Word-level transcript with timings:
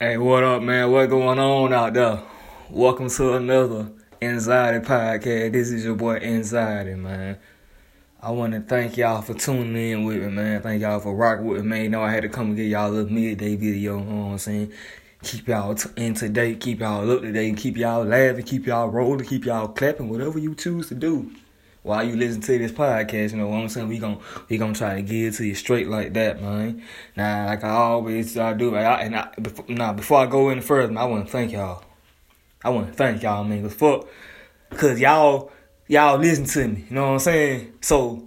Hey, 0.00 0.16
what 0.16 0.42
up, 0.42 0.60
man? 0.60 0.90
What 0.90 1.08
going 1.08 1.38
on 1.38 1.72
out 1.72 1.94
there? 1.94 2.20
Welcome 2.68 3.08
to 3.10 3.34
another 3.34 3.92
Anxiety 4.20 4.84
Podcast. 4.84 5.52
This 5.52 5.70
is 5.70 5.84
your 5.84 5.94
boy 5.94 6.16
Anxiety, 6.16 6.94
man. 6.94 7.38
I 8.20 8.32
want 8.32 8.54
to 8.54 8.60
thank 8.60 8.96
y'all 8.96 9.22
for 9.22 9.34
tuning 9.34 9.76
in 9.76 10.04
with 10.04 10.16
me, 10.16 10.30
man. 10.30 10.62
Thank 10.62 10.82
y'all 10.82 10.98
for 10.98 11.14
rocking 11.14 11.46
with 11.46 11.62
me, 11.62 11.68
man. 11.68 11.82
You 11.84 11.88
know 11.90 12.02
I 12.02 12.10
had 12.10 12.24
to 12.24 12.28
come 12.28 12.48
and 12.48 12.56
get 12.56 12.64
y'all 12.64 12.90
a 12.90 12.92
little 12.92 13.12
midday 13.12 13.54
video, 13.54 13.98
you 13.98 14.04
know 14.04 14.24
what 14.24 14.32
I'm 14.32 14.38
saying? 14.38 14.72
Keep 15.22 15.46
y'all 15.46 15.76
t- 15.76 15.88
in 15.96 16.14
to 16.14 16.28
date, 16.28 16.58
keep 16.58 16.80
y'all 16.80 17.08
up 17.08 17.22
to 17.22 17.30
date, 17.30 17.56
keep 17.56 17.76
y'all 17.76 18.04
laughing, 18.04 18.42
keep 18.42 18.66
y'all 18.66 18.88
rolling, 18.88 19.24
keep 19.24 19.44
y'all 19.44 19.68
clapping, 19.68 20.08
whatever 20.08 20.40
you 20.40 20.56
choose 20.56 20.88
to 20.88 20.96
do 20.96 21.30
while 21.84 22.02
you 22.02 22.16
listen 22.16 22.40
to 22.40 22.58
this 22.58 22.72
podcast, 22.72 23.32
you 23.32 23.36
know 23.36 23.46
what 23.46 23.58
I'm 23.58 23.68
saying? 23.68 23.88
We 23.88 23.98
gon' 23.98 24.18
we 24.48 24.56
gonna 24.56 24.74
try 24.74 24.96
to 24.96 25.02
get 25.02 25.34
to 25.34 25.44
you 25.44 25.54
straight 25.54 25.86
like 25.86 26.14
that, 26.14 26.42
man. 26.42 26.82
Now, 27.14 27.46
like 27.46 27.62
I 27.62 27.68
always 27.68 28.36
I 28.38 28.54
do, 28.54 28.74
I, 28.74 29.02
and 29.02 29.14
I, 29.14 29.28
before, 29.40 29.92
before 29.92 30.18
I 30.18 30.26
go 30.26 30.48
any 30.48 30.62
further, 30.62 30.98
I 30.98 31.04
want 31.04 31.26
to 31.26 31.30
thank 31.30 31.52
y'all. 31.52 31.84
I 32.64 32.70
want 32.70 32.88
to 32.88 32.92
thank 32.94 33.22
y'all, 33.22 33.44
man, 33.44 33.62
cause 33.62 33.74
fuck, 33.74 34.08
cause 34.70 34.98
y'all 34.98 35.52
y'all 35.86 36.18
listen 36.18 36.46
to 36.46 36.68
me, 36.68 36.86
you 36.88 36.94
know 36.94 37.02
what 37.02 37.12
I'm 37.12 37.18
saying? 37.18 37.74
So 37.82 38.26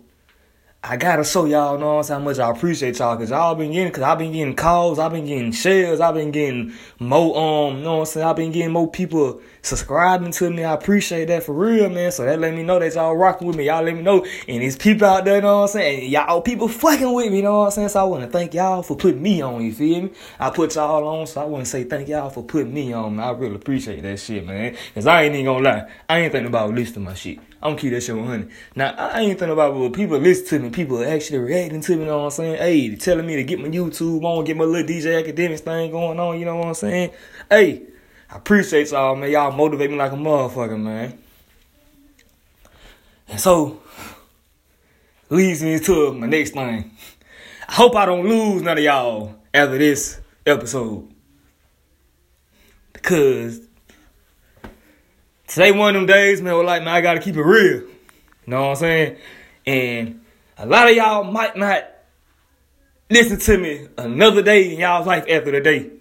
I 0.90 0.96
gotta 0.96 1.26
show 1.26 1.44
y'all, 1.44 1.78
know 1.78 2.02
how 2.02 2.20
much 2.20 2.40
I 2.40 2.50
appreciate 2.50 3.00
y'all, 3.00 3.18
cause 3.18 3.30
y'all 3.30 3.56
been 3.56 3.74
getting, 3.74 3.92
cause 3.92 4.04
I've 4.04 4.20
been 4.20 4.32
getting 4.32 4.56
calls, 4.56 5.00
I've 5.00 5.12
been 5.12 5.26
getting 5.26 5.52
shares, 5.52 6.00
I've 6.00 6.14
been 6.16 6.32
getting 6.32 6.72
more, 6.98 7.38
um, 7.38 7.80
you 7.80 7.84
know 7.84 7.96
what 7.96 8.00
I'm 8.00 8.06
saying? 8.06 8.26
I've 8.26 8.38
been 8.38 8.54
getting 8.54 8.72
more 8.72 8.90
people 8.90 9.42
subscribing 9.62 10.32
to 10.32 10.50
me. 10.50 10.64
I 10.64 10.74
appreciate 10.74 11.26
that 11.26 11.44
for 11.44 11.52
real, 11.52 11.90
man. 11.90 12.14
So 12.14 12.24
that 12.24 12.40
let 12.40 12.54
me 12.54 12.64
know 12.64 12.80
that 12.80 12.94
y'all 12.94 13.18
rocking 13.18 13.48
with 13.48 13.58
me. 13.58 13.66
Y'all 13.66 13.84
let 13.84 13.96
me 13.96 14.02
know. 14.02 14.26
And 14.48 14.62
these 14.62 14.78
people 14.78 15.08
out 15.08 15.26
there, 15.26 15.36
you 15.36 15.42
know 15.42 15.58
what 15.58 15.62
I'm 15.64 15.68
saying? 15.68 16.10
Y'all 16.10 16.42
people 16.42 16.70
fucking 16.70 17.12
with 17.12 17.32
me, 17.32 17.38
you 17.38 17.44
know 17.44 17.60
what 17.60 17.66
I'm 17.66 17.72
saying? 17.72 17.90
So 17.90 18.00
I 18.00 18.04
want 18.04 18.24
to 18.24 18.30
thank 18.30 18.54
y'all 18.54 18.82
for 18.82 18.96
putting 18.96 19.22
me 19.22 19.42
on, 19.42 19.62
you 19.62 19.74
feel 19.74 20.04
me? 20.04 20.12
I 20.40 20.52
put 20.52 20.76
y'all 20.76 21.06
on, 21.06 21.28
so 21.28 21.42
I 21.42 21.46
want 21.46 21.66
to 21.66 21.70
say 21.70 21.84
thank 21.84 22.08
y'all 22.08 22.30
for 22.30 22.44
putting 22.46 22.74
me 22.74 22.94
on. 22.94 23.20
I 23.20 23.32
really 23.32 23.56
appreciate 23.56 24.04
that 24.04 24.22
shit, 24.22 24.46
man. 24.46 24.78
Cause 24.94 25.06
I 25.06 25.24
ain't 25.24 25.34
even 25.34 25.48
gonna 25.48 25.70
lie. 25.70 25.92
I 26.08 26.20
ain't 26.20 26.32
thinking 26.32 26.48
about 26.48 26.74
listening 26.74 27.04
my 27.04 27.14
shit. 27.14 27.40
I'm 27.62 27.76
keep 27.76 27.92
that 27.92 28.02
shit 28.02 28.16
100. 28.16 28.52
Now, 28.76 28.94
I 28.94 29.22
ain't 29.22 29.40
thinking 29.40 29.54
about 29.54 29.74
what 29.74 29.94
people 29.94 30.18
listen 30.20 30.46
to 30.46 30.60
me, 30.60 30.70
people 30.70 31.04
actually 31.04 31.40
reacting 31.40 31.82
to 31.82 31.92
me, 31.94 32.02
you 32.02 32.06
know 32.06 32.20
what 32.20 32.26
I'm 32.26 32.32
saying? 32.32 32.58
Hey, 32.58 32.96
telling 32.96 33.26
me 33.26 33.36
to 33.36 33.44
get 33.44 33.60
my 33.60 33.68
YouTube 33.68 34.24
on, 34.24 34.46
get 34.46 34.58
my 34.58 34.64
little 34.64 34.88
DJ 34.88 35.24
Akademiks 35.24 35.62
thing 35.62 35.92
going 35.92 36.20
on, 36.20 36.40
you 36.40 36.46
know 36.46 36.56
what 36.56 36.68
I'm 36.68 36.74
saying? 36.76 37.12
Hey, 37.50 37.84
I 38.30 38.38
appreciate 38.38 38.92
y'all, 38.92 39.16
man. 39.16 39.32
Y'all 39.32 39.52
motivate 39.52 39.90
me 39.90 39.96
like 39.98 40.12
a 40.12 40.16
motherfucker, 40.16 40.80
man. 40.80 41.18
And 43.28 43.40
so, 43.40 43.82
leads 45.30 45.64
me 45.64 45.80
to 45.80 46.14
my 46.14 46.28
next 46.28 46.52
thing. 46.52 46.92
I 47.68 47.74
hope 47.74 47.96
I 47.96 48.06
don't 48.06 48.28
lose 48.28 48.62
none 48.62 48.78
of 48.78 48.84
y'all 48.84 49.36
after 49.54 49.78
this 49.78 50.20
episode. 50.46 51.10
Because 52.94 53.67
today 55.48 55.72
one 55.72 55.96
of 55.96 56.02
them 56.02 56.06
days, 56.06 56.42
man, 56.42 56.54
we're 56.54 56.66
like, 56.66 56.84
man, 56.84 56.94
I 56.94 57.02
gotta 57.02 57.20
keep 57.20 57.36
it 57.36 57.44
real. 57.44 57.82
You 57.82 57.90
know 58.46 58.62
what 58.64 58.70
I'm 58.70 58.76
saying? 58.76 59.18
And 59.66 60.22
a 60.58 60.66
lot 60.66 60.90
of 60.90 60.96
y'all 60.96 61.24
might 61.24 61.58
not 61.58 61.86
listen 63.10 63.40
to 63.40 63.58
me 63.58 63.88
another 63.98 64.42
day 64.42 64.74
in 64.74 64.80
y'all's 64.80 65.08
life 65.08 65.26
after 65.30 65.52
the 65.52 65.62
day. 65.62 65.92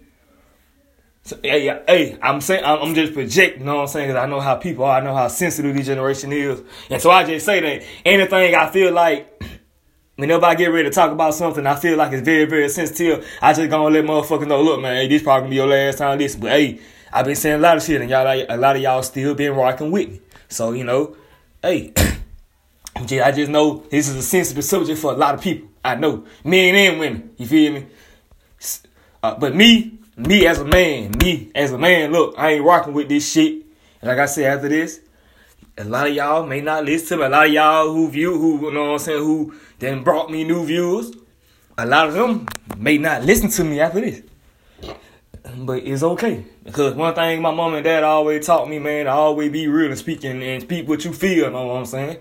So, 1.22 1.36
hey, 1.42 1.82
hey, 1.88 2.18
I'm 2.22 2.40
saying 2.40 2.64
I'm 2.64 2.94
just 2.94 3.12
projecting, 3.12 3.60
you 3.60 3.66
know 3.66 3.76
what 3.76 3.82
I'm 3.82 3.88
saying? 3.88 4.08
Because 4.08 4.22
I 4.22 4.26
know 4.26 4.38
how 4.38 4.54
people 4.54 4.84
are, 4.84 5.00
I 5.00 5.04
know 5.04 5.14
how 5.14 5.26
sensitive 5.26 5.74
this 5.74 5.86
generation 5.86 6.32
is, 6.32 6.62
and 6.88 7.02
so 7.02 7.10
I 7.10 7.24
just 7.24 7.44
say 7.44 7.58
that 7.60 7.84
anything 8.04 8.54
I 8.54 8.70
feel 8.70 8.92
like, 8.92 9.42
whenever 10.14 10.46
I 10.46 10.54
get 10.54 10.68
ready 10.68 10.88
to 10.88 10.94
talk 10.94 11.10
about 11.10 11.34
something, 11.34 11.66
I 11.66 11.74
feel 11.74 11.96
like 11.96 12.12
it's 12.12 12.22
very, 12.22 12.44
very 12.44 12.68
sensitive. 12.68 13.26
I 13.42 13.52
just 13.54 13.68
gonna 13.70 13.92
let 13.92 14.04
motherfuckers 14.04 14.46
know, 14.46 14.62
look, 14.62 14.80
man, 14.80 14.94
hey, 14.94 15.08
this 15.08 15.22
probably 15.22 15.40
gonna 15.40 15.50
be 15.50 15.56
your 15.56 15.66
last 15.66 15.98
time 15.98 16.16
listen, 16.16 16.40
but 16.40 16.50
hey, 16.52 16.78
I've 17.16 17.24
been 17.24 17.34
saying 17.34 17.56
a 17.56 17.62
lot 17.62 17.78
of 17.78 17.82
shit, 17.82 17.98
and 18.02 18.10
y'all, 18.10 18.26
a 18.26 18.58
lot 18.58 18.76
of 18.76 18.82
y'all 18.82 19.02
still 19.02 19.34
been 19.34 19.54
rocking 19.54 19.90
with 19.90 20.06
me. 20.06 20.20
So 20.50 20.72
you 20.72 20.84
know, 20.84 21.16
hey, 21.62 21.94
I 22.94 23.32
just 23.32 23.50
know 23.50 23.86
this 23.90 24.06
is 24.10 24.16
a 24.16 24.22
sensitive 24.22 24.62
subject 24.64 25.00
for 25.00 25.14
a 25.14 25.16
lot 25.16 25.34
of 25.34 25.40
people. 25.40 25.66
I 25.82 25.94
know, 25.94 26.26
men 26.44 26.74
and 26.74 27.00
women. 27.00 27.30
You 27.38 27.46
feel 27.46 27.72
me? 27.72 27.86
Uh, 29.22 29.34
but 29.34 29.56
me, 29.56 29.98
me 30.18 30.46
as 30.46 30.58
a 30.58 30.66
man, 30.66 31.12
me 31.12 31.50
as 31.54 31.72
a 31.72 31.78
man, 31.78 32.12
look, 32.12 32.34
I 32.36 32.50
ain't 32.50 32.64
rocking 32.66 32.92
with 32.92 33.08
this 33.08 33.32
shit. 33.32 33.64
And 34.02 34.10
like 34.10 34.18
I 34.18 34.26
said 34.26 34.54
after 34.54 34.68
this, 34.68 35.00
a 35.78 35.84
lot 35.84 36.08
of 36.08 36.14
y'all 36.14 36.46
may 36.46 36.60
not 36.60 36.84
listen 36.84 37.08
to 37.08 37.16
me. 37.16 37.24
A 37.24 37.28
lot 37.30 37.46
of 37.46 37.52
y'all 37.54 37.94
who 37.94 38.10
view, 38.10 38.36
who 38.36 38.66
you 38.66 38.74
know 38.74 38.88
what 38.88 38.92
I'm 38.92 38.98
saying, 38.98 39.22
who 39.22 39.54
then 39.78 40.02
brought 40.02 40.30
me 40.30 40.44
new 40.44 40.66
viewers. 40.66 41.12
A 41.78 41.86
lot 41.86 42.08
of 42.08 42.12
them 42.12 42.46
may 42.76 42.98
not 42.98 43.22
listen 43.22 43.48
to 43.48 43.64
me 43.64 43.80
after 43.80 44.02
this. 44.02 44.20
But 45.54 45.84
it's 45.84 46.02
okay. 46.02 46.44
Because 46.64 46.94
one 46.94 47.14
thing 47.14 47.40
my 47.40 47.52
mom 47.52 47.74
and 47.74 47.84
dad 47.84 48.02
always 48.02 48.46
taught 48.46 48.68
me, 48.68 48.78
man, 48.78 49.04
to 49.04 49.12
always 49.12 49.52
be 49.52 49.68
real 49.68 49.90
and 49.90 49.98
speak 49.98 50.24
and, 50.24 50.62
speak 50.62 50.88
what 50.88 51.04
you 51.04 51.12
feel, 51.12 51.44
you 51.44 51.50
know 51.50 51.66
what 51.66 51.76
I'm 51.76 51.86
saying? 51.86 52.18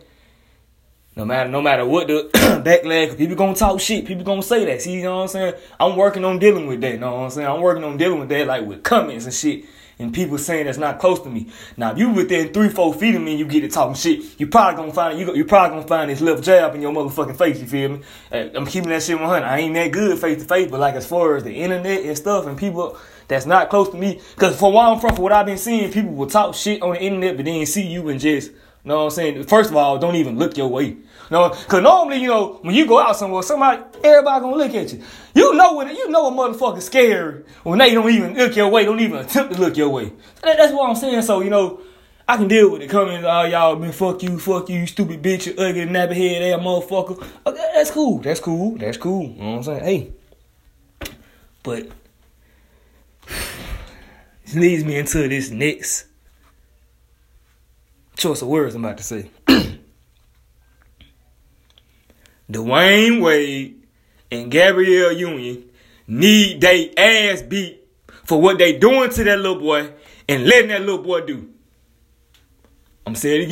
No 1.16 1.24
matter 1.24 1.50
no 1.50 1.62
matter 1.62 1.86
what 1.86 2.08
the 2.08 2.30
backlash, 2.34 3.18
people 3.18 3.38
gonna 3.38 3.56
talk 3.56 3.80
shit. 3.80 4.06
People 4.06 4.26
gonna 4.26 4.44
say 4.44 4.66
that. 4.66 4.82
See, 4.82 4.96
you 4.96 5.04
know 5.04 5.18
what 5.18 5.22
I'm 5.24 5.28
saying? 5.30 5.54
I'm 5.80 5.96
working 5.96 6.26
on 6.26 6.40
dealing 6.40 6.68
with 6.68 6.82
that. 6.82 6.94
You 6.94 7.00
know 7.00 7.14
what 7.16 7.22
I'm 7.22 7.30
saying? 7.30 7.48
I'm 7.48 7.62
working 7.62 7.86
on 7.86 7.96
dealing 7.96 8.20
with 8.20 8.30
that, 8.30 8.48
like 8.48 8.66
with 8.66 8.84
comments 8.84 9.24
and 9.24 9.34
shit, 9.34 9.64
and 9.98 10.14
people 10.14 10.38
saying 10.38 10.66
that's 10.66 10.78
not 10.78 11.00
close 11.00 11.22
to 11.22 11.30
me. 11.30 11.50
Now, 11.78 11.94
if 11.94 11.98
you 11.98 12.10
within 12.10 12.52
three, 12.52 12.68
four 12.68 12.94
feet 12.94 13.16
of 13.16 13.22
me, 13.22 13.32
and 13.32 13.40
you 13.40 13.46
get 13.46 13.62
to 13.62 13.70
talking 13.70 13.96
shit. 13.96 14.38
You 14.42 14.48
probably 14.48 14.76
gonna 14.76 14.94
find 14.94 15.18
you. 15.18 15.34
You 15.34 15.46
probably 15.46 15.78
gonna 15.78 15.88
find 15.88 16.12
this 16.12 16.20
left 16.20 16.44
jab 16.44 16.76
in 16.76 16.82
your 16.82 16.94
motherfucking 16.94 17.38
face. 17.38 17.62
You 17.62 17.68
feel 17.68 17.90
me? 17.92 18.02
I'm 18.34 18.66
keeping 18.66 18.90
that 18.90 19.02
shit 19.02 19.18
100. 19.18 19.46
I 19.46 19.60
ain't 19.60 19.74
that 19.76 19.94
good 19.94 20.20
face 20.20 20.42
to 20.42 20.48
face, 20.48 20.70
but 20.70 20.82
like 20.82 20.96
as 20.96 21.08
far 21.08 21.38
as 21.38 21.46
the 21.46 21.54
internet 21.54 22.04
and 22.04 22.18
stuff, 22.18 22.46
and 22.46 22.58
people 22.58 22.98
that's 23.28 23.46
not 23.46 23.70
close 23.70 23.90
to 23.90 23.98
me, 23.98 24.22
because 24.36 24.58
for 24.60 24.72
where 24.72 24.84
I'm 24.84 25.00
from, 25.00 25.16
for 25.16 25.22
what 25.22 25.32
I've 25.32 25.46
been 25.46 25.58
seeing, 25.58 25.92
people 25.92 26.14
will 26.14 26.28
talk 26.28 26.56
shit 26.56 26.82
on 26.82 26.94
the 26.94 27.02
internet, 27.02 27.36
but 27.36 27.46
then 27.46 27.66
see 27.66 27.88
you 27.88 28.10
and 28.10 28.20
just. 28.20 28.52
You 28.52 28.90
know 28.90 28.98
what 28.98 29.04
I'm 29.06 29.12
saying? 29.12 29.44
First 29.46 29.72
of 29.72 29.76
all, 29.78 29.98
don't 29.98 30.16
even 30.16 30.38
look 30.38 30.58
your 30.58 30.68
way. 30.68 30.98
No, 31.32 31.50
cause 31.50 31.82
normally, 31.82 32.18
you 32.18 32.28
know, 32.28 32.60
when 32.62 32.76
you 32.76 32.86
go 32.86 33.00
out 33.00 33.16
somewhere, 33.16 33.42
somebody, 33.42 33.82
everybody 34.04 34.42
gonna 34.42 34.56
look 34.56 34.76
at 34.76 34.94
you. 34.94 35.02
You 35.34 35.56
know 35.56 35.76
when 35.76 35.88
you 35.90 36.08
know 36.10 36.28
a 36.28 36.32
motherfucker 36.32 36.82
scary 36.84 37.44
when 37.64 37.80
they 37.80 37.96
don't 37.96 38.08
even 38.12 38.36
look 38.36 38.56
your 38.56 38.70
way, 38.70 38.86
don't 38.86 39.00
even 39.00 39.18
attempt 39.18 39.56
to 39.56 39.60
look 39.60 39.76
your 39.76 39.90
way. 39.90 40.14
That, 40.44 40.58
that's 40.58 40.72
what 40.72 40.88
I'm 40.88 40.96
saying. 40.96 41.24
So 41.24 41.42
you 41.42 41.50
know, 41.50 41.82
I 42.28 42.38
can 42.38 42.48
deal 42.48 42.72
with 42.72 42.84
it. 42.84 42.92
Coming, 42.92 43.26
oh 43.26 43.44
y'all 43.46 43.76
been 43.76 43.92
fuck 43.92 44.22
you, 44.22 44.38
fuck 44.38 44.70
you, 44.70 44.82
you 44.82 44.86
stupid 44.86 45.24
bitch, 45.24 45.48
you 45.48 45.54
ugly 45.54 45.88
nappy 45.88 46.14
head 46.14 46.44
ass 46.44 46.64
motherfucker. 46.64 47.28
Okay, 47.48 47.72
that's 47.74 47.90
cool. 47.90 48.20
That's 48.20 48.40
cool. 48.40 48.78
That's 48.78 48.98
cool. 48.98 49.24
You 49.24 49.42
know 49.42 49.50
what 49.50 49.58
I'm 49.58 49.64
saying? 49.64 49.84
Hey, 49.84 51.10
but 51.64 51.88
leads 54.56 54.84
me 54.84 54.98
into 54.98 55.28
this 55.28 55.50
next 55.52 56.06
choice 58.18 58.42
of 58.42 58.48
words 58.48 58.76
I'm 58.76 58.84
about 58.84 58.98
to 58.98 59.04
say. 59.04 59.30
Dwyane 62.52 63.22
Wade 63.22 63.84
and 64.32 64.52
Gabrielle 64.52 65.12
Union 65.12 65.70
need 66.08 66.62
they 66.62 66.94
ass 66.96 67.42
beat 67.42 67.84
for 68.24 68.42
what 68.42 68.58
they 68.58 68.78
doing 68.78 69.10
to 69.10 69.24
that 69.24 69.40
little 69.40 69.60
boy 69.60 69.92
and 70.28 70.46
letting 70.46 70.70
that 70.70 70.82
little 70.82 71.04
boy 71.04 71.22
do. 71.22 71.50
I'm 73.06 73.16
saying 73.16 73.42
it 73.42 73.46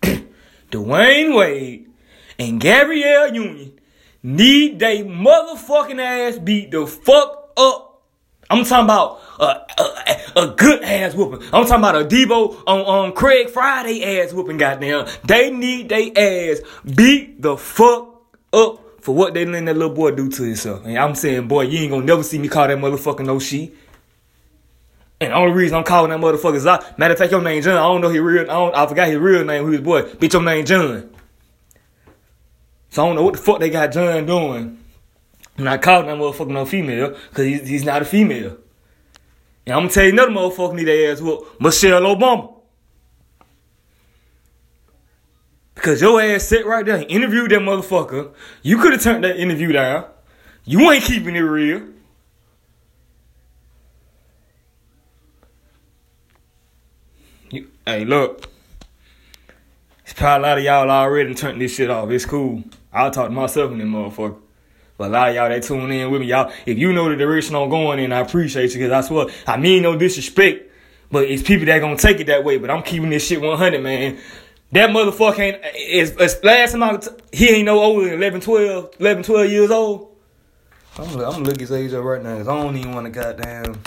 again. 0.00 0.26
Dwyane 0.70 1.36
Wade 1.36 1.88
and 2.38 2.60
Gabrielle 2.60 3.34
Union 3.34 3.78
need 4.22 4.78
they 4.78 5.02
motherfucking 5.02 6.00
ass 6.00 6.38
beat 6.38 6.70
the 6.70 6.86
fuck 6.86 7.52
up. 7.56 7.89
I'm 8.50 8.64
talking 8.64 8.84
about 8.84 9.20
a, 9.38 9.44
a, 9.80 10.42
a, 10.42 10.54
good 10.56 10.82
ass 10.82 11.14
whooping. 11.14 11.46
I'm 11.52 11.66
talking 11.66 11.76
about 11.76 11.94
a 11.94 12.04
Debo 12.04 12.62
on, 12.66 12.80
on 12.80 13.12
Craig 13.12 13.48
Friday 13.48 14.20
ass 14.20 14.32
whooping, 14.32 14.56
goddamn. 14.56 15.06
They 15.24 15.52
need 15.52 15.88
they 15.88 16.10
ass 16.12 16.60
beat 16.84 17.40
the 17.40 17.56
fuck 17.56 18.22
up 18.52 19.02
for 19.02 19.14
what 19.14 19.34
they 19.34 19.46
letting 19.46 19.66
that 19.66 19.76
little 19.76 19.94
boy 19.94 20.10
do 20.10 20.28
to 20.28 20.42
himself. 20.42 20.84
And 20.84 20.98
I'm 20.98 21.14
saying, 21.14 21.46
boy, 21.46 21.62
you 21.62 21.78
ain't 21.78 21.92
gonna 21.92 22.04
never 22.04 22.24
see 22.24 22.38
me 22.38 22.48
call 22.48 22.66
that 22.66 22.76
motherfucker 22.76 23.24
no 23.24 23.38
shit. 23.38 23.72
And 25.20 25.32
the 25.32 25.36
only 25.36 25.52
reason 25.52 25.78
I'm 25.78 25.84
calling 25.84 26.10
that 26.10 26.18
motherfucker 26.18 26.56
is 26.56 26.66
I, 26.66 26.82
matter 26.96 27.12
of 27.12 27.18
fact, 27.18 27.30
your 27.30 27.42
name 27.42 27.62
John. 27.62 27.76
I 27.76 27.82
don't 27.82 28.00
know 28.00 28.08
his 28.08 28.20
real, 28.20 28.42
I, 28.42 28.54
don't, 28.54 28.74
I 28.74 28.86
forgot 28.86 29.06
his 29.08 29.18
real 29.18 29.44
name, 29.44 29.64
who 29.64 29.70
his 29.70 29.80
boy. 29.80 30.02
Bitch, 30.02 30.32
your 30.32 30.42
name 30.42 30.64
John. 30.64 31.14
So 32.88 33.04
I 33.04 33.06
don't 33.06 33.14
know 33.14 33.22
what 33.22 33.34
the 33.34 33.40
fuck 33.40 33.60
they 33.60 33.70
got 33.70 33.92
John 33.92 34.26
doing. 34.26 34.79
I'm 35.60 35.64
not 35.64 35.82
calling 35.82 36.06
that 36.06 36.16
motherfucker 36.16 36.48
no 36.48 36.64
female, 36.64 37.14
cause 37.34 37.44
he's, 37.44 37.68
he's 37.68 37.84
not 37.84 38.00
a 38.00 38.06
female. 38.06 38.56
And 39.66 39.74
I'm 39.74 39.82
gonna 39.82 39.90
tell 39.90 40.04
you 40.04 40.12
another 40.12 40.32
motherfucker 40.32 40.74
need 40.74 40.84
their 40.84 41.12
ass 41.12 41.20
whoop. 41.20 41.60
Michelle 41.60 42.00
Obama. 42.00 42.54
Because 45.74 46.00
your 46.00 46.20
ass 46.20 46.44
sat 46.44 46.64
right 46.64 46.84
there 46.84 46.96
and 46.96 47.10
interviewed 47.10 47.50
that 47.50 47.60
motherfucker. 47.60 48.32
You 48.62 48.78
could 48.78 48.92
have 48.92 49.02
turned 49.02 49.22
that 49.24 49.38
interview 49.38 49.72
down. 49.72 50.06
You 50.64 50.90
ain't 50.90 51.04
keeping 51.04 51.36
it 51.36 51.40
real. 51.40 51.88
You, 57.50 57.70
hey, 57.86 58.06
look. 58.06 58.46
It's 60.04 60.14
probably 60.14 60.46
a 60.46 60.48
lot 60.48 60.58
of 60.58 60.64
y'all 60.64 60.90
already 60.90 61.34
turned 61.34 61.60
this 61.60 61.74
shit 61.74 61.90
off. 61.90 62.10
It's 62.10 62.24
cool. 62.24 62.64
I'll 62.92 63.10
talk 63.10 63.26
to 63.26 63.32
myself 63.32 63.72
in 63.72 63.78
that 63.78 63.84
motherfucker. 63.84 64.38
But 65.00 65.08
a 65.08 65.12
lot 65.12 65.28
of 65.30 65.34
y'all 65.34 65.48
that 65.48 65.62
tune 65.62 65.90
in 65.90 66.10
with 66.10 66.20
me, 66.20 66.26
y'all, 66.26 66.52
if 66.66 66.76
you 66.76 66.92
know 66.92 67.08
the 67.08 67.16
direction 67.16 67.56
I'm 67.56 67.70
going 67.70 68.00
in, 68.00 68.12
I 68.12 68.20
appreciate 68.20 68.74
you 68.74 68.80
because 68.80 68.92
I 68.92 69.00
swear, 69.00 69.28
I 69.46 69.56
mean 69.56 69.82
no 69.82 69.96
disrespect, 69.96 70.70
but 71.10 71.24
it's 71.24 71.42
people 71.42 71.64
that 71.64 71.78
gonna 71.78 71.96
take 71.96 72.20
it 72.20 72.26
that 72.26 72.44
way. 72.44 72.58
But 72.58 72.70
I'm 72.70 72.82
keeping 72.82 73.08
this 73.08 73.26
shit 73.26 73.40
100, 73.40 73.82
man. 73.82 74.18
That 74.72 74.90
motherfucker 74.90 75.38
ain't, 75.38 75.56
eh, 75.56 75.68
eh, 75.68 76.02
it's, 76.02 76.10
it's 76.20 76.44
last 76.44 76.72
time 76.72 77.00
he 77.32 77.48
ain't 77.48 77.64
no 77.64 77.78
older 77.82 78.10
than 78.10 78.18
11, 78.18 78.42
12, 78.42 78.96
11, 79.00 79.22
12 79.22 79.50
years 79.50 79.70
old. 79.70 80.14
I'm, 80.98 81.08
I'm 81.08 81.18
gonna 81.18 81.38
look 81.44 81.58
his 81.58 81.72
age 81.72 81.94
up 81.94 82.04
right 82.04 82.22
now 82.22 82.34
because 82.34 82.48
I 82.48 82.62
don't 82.62 82.76
even 82.76 82.94
want 82.94 83.06
to 83.06 83.10
goddamn. 83.10 83.80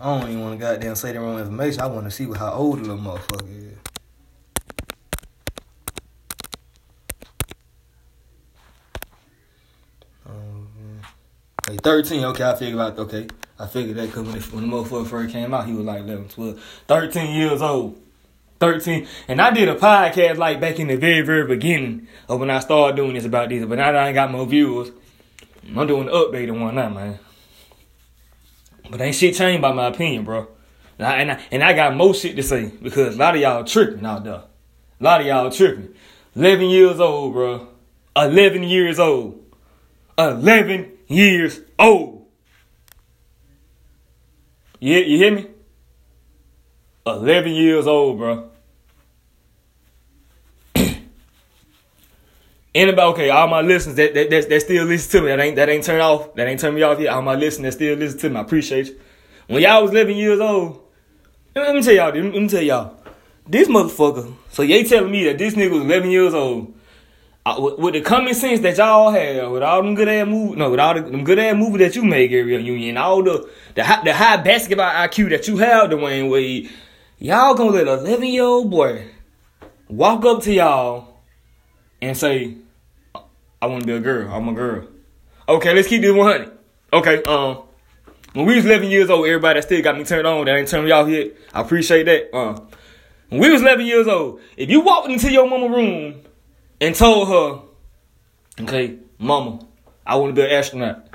I 0.00 0.18
don't 0.18 0.30
even 0.30 0.40
want 0.40 0.58
to 0.58 0.64
goddamn 0.64 0.96
say 0.96 1.12
the 1.12 1.20
wrong 1.20 1.38
information. 1.38 1.82
I 1.82 1.88
want 1.88 2.06
to 2.06 2.10
see 2.10 2.24
how 2.24 2.54
old 2.54 2.78
the 2.78 2.84
little 2.84 2.96
motherfucker 2.96 3.66
is. 3.70 3.81
Hey, 11.72 11.78
13, 11.82 12.24
okay, 12.24 12.44
I 12.44 12.54
figured 12.54 12.80
out, 12.80 12.98
okay. 12.98 13.26
I 13.58 13.66
figured 13.66 13.96
that 13.96 14.06
because 14.06 14.26
when, 14.52 14.60
when 14.60 14.70
the 14.70 14.76
motherfucker 14.76 15.06
first 15.06 15.32
came 15.32 15.54
out, 15.54 15.66
he 15.66 15.72
was 15.72 15.86
like 15.86 16.00
11, 16.00 16.28
12. 16.28 16.82
13 16.88 17.34
years 17.34 17.62
old. 17.62 17.98
13. 18.60 19.06
And 19.28 19.40
I 19.40 19.50
did 19.50 19.68
a 19.68 19.74
podcast 19.76 20.36
like 20.36 20.60
back 20.60 20.78
in 20.78 20.88
the 20.88 20.96
very, 20.96 21.22
very 21.22 21.46
beginning 21.46 22.08
of 22.28 22.40
when 22.40 22.50
I 22.50 22.60
started 22.60 22.96
doing 22.96 23.14
this 23.14 23.24
about 23.24 23.48
this. 23.48 23.64
But 23.64 23.78
now 23.78 23.92
that 23.92 24.02
I 24.02 24.08
ain't 24.08 24.14
got 24.14 24.30
more 24.30 24.46
viewers, 24.46 24.90
I'm 25.76 25.86
doing 25.86 26.06
the 26.06 26.12
updated 26.12 26.60
one 26.60 26.74
now, 26.74 26.88
man. 26.90 27.18
But 28.90 29.00
ain't 29.00 29.16
shit 29.16 29.34
changed 29.34 29.62
by 29.62 29.72
my 29.72 29.86
opinion, 29.86 30.24
bro. 30.24 30.48
And 30.98 31.06
I, 31.06 31.16
and 31.16 31.32
I, 31.32 31.42
and 31.50 31.64
I 31.64 31.72
got 31.72 31.96
more 31.96 32.14
shit 32.14 32.36
to 32.36 32.42
say 32.42 32.70
because 32.82 33.16
a 33.16 33.18
lot 33.18 33.34
of 33.34 33.40
y'all 33.40 33.64
tripping 33.64 34.04
out 34.04 34.24
there. 34.24 34.34
A 34.34 34.48
lot 35.00 35.20
of 35.20 35.26
y'all 35.26 35.50
tripping. 35.50 35.94
11 36.36 36.66
years 36.66 37.00
old, 37.00 37.32
bro. 37.32 37.68
11 38.16 38.62
years 38.64 38.98
old. 38.98 39.44
11 40.18 40.91
years 41.12 41.60
old. 41.78 42.26
You, 44.80 44.96
you 44.98 45.18
hear 45.18 45.34
me? 45.34 45.46
11 47.06 47.52
years 47.52 47.86
old, 47.86 48.18
bro. 48.18 48.50
Anybody, 52.74 53.02
okay, 53.02 53.30
all 53.30 53.48
my 53.48 53.60
listeners 53.60 53.96
that, 53.96 54.14
that, 54.14 54.30
that, 54.30 54.48
that 54.48 54.60
still 54.60 54.84
listen 54.84 55.10
to 55.10 55.20
me, 55.20 55.28
that 55.28 55.40
ain't 55.40 55.56
that 55.56 55.68
ain't 55.68 55.84
turned 55.84 56.02
off, 56.02 56.34
that 56.34 56.48
ain't 56.48 56.60
turned 56.60 56.76
me 56.76 56.82
off 56.82 56.98
yet. 56.98 57.12
All 57.12 57.22
my 57.22 57.34
listeners 57.34 57.74
that 57.74 57.78
still 57.78 57.96
listen 57.96 58.18
to 58.20 58.30
me, 58.30 58.36
I 58.36 58.40
appreciate 58.40 58.86
you. 58.88 59.00
When 59.48 59.62
y'all 59.62 59.82
was 59.82 59.90
11 59.90 60.16
years 60.16 60.40
old, 60.40 60.80
let 61.54 61.74
me 61.74 61.82
tell 61.82 61.94
y'all, 61.94 62.14
let 62.14 62.24
me 62.24 62.48
tell 62.48 62.62
y'all, 62.62 62.96
this 63.46 63.68
motherfucker, 63.68 64.34
so 64.50 64.64
they 64.64 64.84
telling 64.84 65.10
me 65.10 65.24
that 65.24 65.38
this 65.38 65.54
nigga 65.54 65.72
was 65.72 65.82
11 65.82 66.10
years 66.10 66.32
old, 66.34 66.74
with, 67.44 67.94
the 67.94 68.00
common 68.00 68.34
sense 68.34 68.60
that 68.60 68.76
y'all 68.76 69.10
have, 69.10 69.50
with 69.50 69.62
all 69.62 69.82
them 69.82 69.94
good 69.94 70.08
ass 70.08 70.26
movies, 70.26 70.56
no, 70.56 70.70
with 70.70 70.80
all 70.80 70.94
the, 70.94 71.02
them 71.02 71.24
good 71.24 71.38
ass 71.38 71.56
movies 71.56 71.78
that 71.78 71.96
you 71.96 72.04
make, 72.04 72.30
Gabrielle 72.30 72.60
Union, 72.60 72.96
all 72.96 73.22
the, 73.22 73.48
the, 73.74 73.82
high, 73.82 74.04
the 74.04 74.14
high 74.14 74.36
basketball 74.36 74.90
IQ 74.90 75.30
that 75.30 75.48
you 75.48 75.56
have, 75.56 75.90
Dwyane 75.90 76.30
Wade, 76.30 76.70
y'all 77.18 77.54
gonna 77.54 77.70
let 77.70 77.88
a 77.88 77.94
11 77.94 78.26
year 78.26 78.44
old 78.44 78.70
boy 78.70 79.08
walk 79.88 80.24
up 80.24 80.42
to 80.42 80.52
y'all 80.52 81.18
and 82.00 82.16
say, 82.16 82.56
I 83.60 83.66
want 83.66 83.82
to 83.82 83.86
be 83.86 83.92
a 83.92 84.00
girl. 84.00 84.32
I'm 84.32 84.48
a 84.48 84.52
girl. 84.52 84.86
Okay, 85.48 85.74
let's 85.74 85.88
keep 85.88 86.02
this 86.02 86.12
100. 86.12 86.50
Okay, 86.92 87.22
um, 87.24 87.62
when 88.34 88.46
we 88.46 88.56
was 88.56 88.64
11 88.64 88.88
years 88.88 89.10
old, 89.10 89.26
everybody 89.26 89.58
that 89.60 89.66
still 89.66 89.82
got 89.82 89.98
me 89.98 90.04
turned 90.04 90.26
on, 90.26 90.44
that 90.46 90.56
ain't 90.56 90.68
turned 90.68 90.84
me 90.84 90.90
off 90.92 91.08
yet. 91.08 91.32
I 91.52 91.60
appreciate 91.60 92.04
that. 92.04 92.34
Uh, 92.34 92.60
when 93.28 93.40
we 93.40 93.50
was 93.50 93.62
11 93.62 93.84
years 93.84 94.06
old, 94.06 94.40
if 94.56 94.70
you 94.70 94.80
walked 94.80 95.08
into 95.08 95.30
your 95.30 95.48
mama 95.48 95.68
room 95.68 96.22
and 96.82 96.96
told 96.96 97.28
her, 97.28 98.64
okay, 98.64 98.96
mama, 99.16 99.60
I 100.04 100.16
want 100.16 100.34
to 100.34 100.42
be 100.42 100.44
an 100.44 100.50
astronaut. 100.50 101.06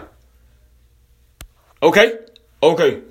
Okay, 1.84 2.20
okay. 2.64 3.02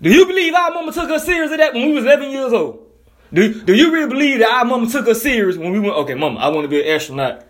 Do 0.00 0.08
you 0.08 0.24
believe 0.26 0.54
our 0.54 0.70
mama 0.70 0.92
took 0.92 1.10
us 1.10 1.26
serious 1.26 1.50
at 1.50 1.56
that 1.56 1.74
when 1.74 1.88
we 1.88 1.94
was 1.94 2.04
11 2.04 2.30
years 2.30 2.52
old? 2.52 2.86
Do, 3.32 3.62
do 3.62 3.74
you 3.74 3.92
really 3.92 4.08
believe 4.08 4.38
that 4.38 4.50
our 4.50 4.64
mama 4.64 4.88
took 4.88 5.08
us 5.08 5.20
serious 5.20 5.56
when 5.56 5.72
we 5.72 5.80
went, 5.80 5.94
okay, 5.94 6.14
mama, 6.14 6.38
I 6.38 6.48
want 6.48 6.62
to 6.62 6.68
be 6.68 6.80
an 6.80 6.94
astronaut. 6.94 7.44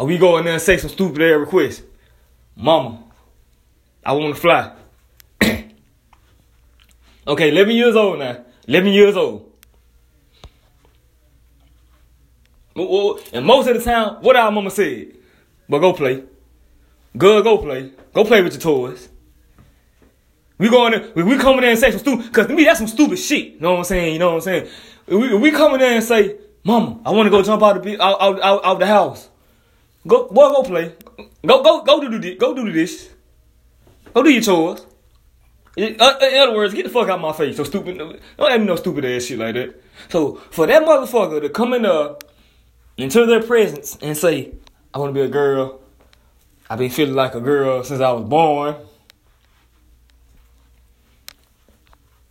Or 0.00 0.08
we 0.08 0.18
go 0.18 0.36
in 0.38 0.44
there 0.44 0.54
and 0.54 0.62
say 0.62 0.78
some 0.78 0.90
stupid 0.90 1.22
ass 1.22 1.38
request. 1.38 1.84
Mama, 2.56 3.04
I 4.04 4.14
want 4.14 4.34
to 4.34 4.40
fly. 4.40 4.72
okay, 7.28 7.50
11 7.50 7.72
years 7.72 7.94
old 7.94 8.18
now. 8.18 8.44
11 8.66 8.92
years 8.92 9.16
old. 9.16 9.51
And 13.32 13.46
most 13.46 13.68
of 13.68 13.76
the 13.76 13.82
time, 13.82 14.22
what 14.22 14.36
our 14.36 14.50
mama 14.50 14.70
said, 14.70 15.12
but 15.68 15.78
go 15.78 15.92
play. 15.92 16.24
Good, 17.16 17.44
go 17.44 17.58
play. 17.58 17.92
Go 18.14 18.24
play 18.24 18.42
with 18.42 18.52
your 18.54 18.60
toys. 18.60 19.08
We 20.58 20.70
going 20.70 20.92
there, 20.92 21.10
we, 21.14 21.22
we 21.24 21.38
coming 21.38 21.62
there 21.62 21.70
and 21.70 21.78
say 21.78 21.90
some 21.90 22.00
stupid, 22.00 22.32
cause 22.32 22.46
to 22.46 22.54
me 22.54 22.64
that's 22.64 22.78
some 22.78 22.86
stupid 22.86 23.18
shit. 23.18 23.54
You 23.54 23.60
know 23.60 23.72
what 23.72 23.78
I'm 23.78 23.84
saying? 23.84 24.12
You 24.12 24.18
know 24.18 24.28
what 24.28 24.34
I'm 24.34 24.40
saying? 24.42 24.68
We, 25.08 25.34
we 25.34 25.50
coming 25.50 25.80
there 25.80 25.94
and 25.94 26.04
say, 26.04 26.36
Mama, 26.64 27.00
I 27.04 27.10
want 27.10 27.26
to 27.26 27.30
go 27.30 27.42
jump 27.42 27.62
out 27.62 27.76
of 27.76 27.82
the 27.82 28.00
out, 28.00 28.20
out, 28.20 28.40
out, 28.40 28.64
out 28.64 28.78
the 28.78 28.86
house. 28.86 29.28
Go, 30.06 30.28
boy, 30.28 30.50
go 30.50 30.62
play. 30.62 30.94
Go, 31.44 31.62
go, 31.62 31.82
go 31.82 32.00
do 32.00 32.18
the 32.18 32.36
go 32.36 32.54
do 32.54 32.64
the 32.64 32.72
dish. 32.72 33.08
Go 34.14 34.22
do 34.22 34.30
your 34.30 34.42
chores. 34.42 34.86
In, 35.76 35.96
uh, 35.98 36.18
in 36.20 36.38
other 36.38 36.54
words, 36.54 36.74
get 36.74 36.84
the 36.84 36.90
fuck 36.90 37.08
out 37.08 37.16
of 37.16 37.20
my 37.20 37.32
face. 37.32 37.56
So 37.56 37.64
stupid. 37.64 37.98
Don't 37.98 38.50
have 38.50 38.60
no 38.60 38.76
stupid 38.76 39.04
ass 39.04 39.24
shit 39.24 39.38
like 39.38 39.54
that. 39.54 39.82
So 40.10 40.36
for 40.50 40.66
that 40.66 40.82
motherfucker 40.82 41.40
to 41.40 41.48
come 41.48 41.72
in 41.72 41.86
uh 41.86 42.14
into 42.96 43.26
their 43.26 43.42
presence 43.42 43.96
and 44.00 44.16
say, 44.16 44.52
"I 44.92 44.98
want 44.98 45.10
to 45.10 45.14
be 45.14 45.24
a 45.24 45.28
girl," 45.28 45.80
I've 46.68 46.78
been 46.78 46.90
feeling 46.90 47.14
like 47.14 47.34
a 47.34 47.40
girl 47.40 47.84
since 47.84 48.00
I 48.00 48.12
was 48.12 48.24
born. 48.24 48.76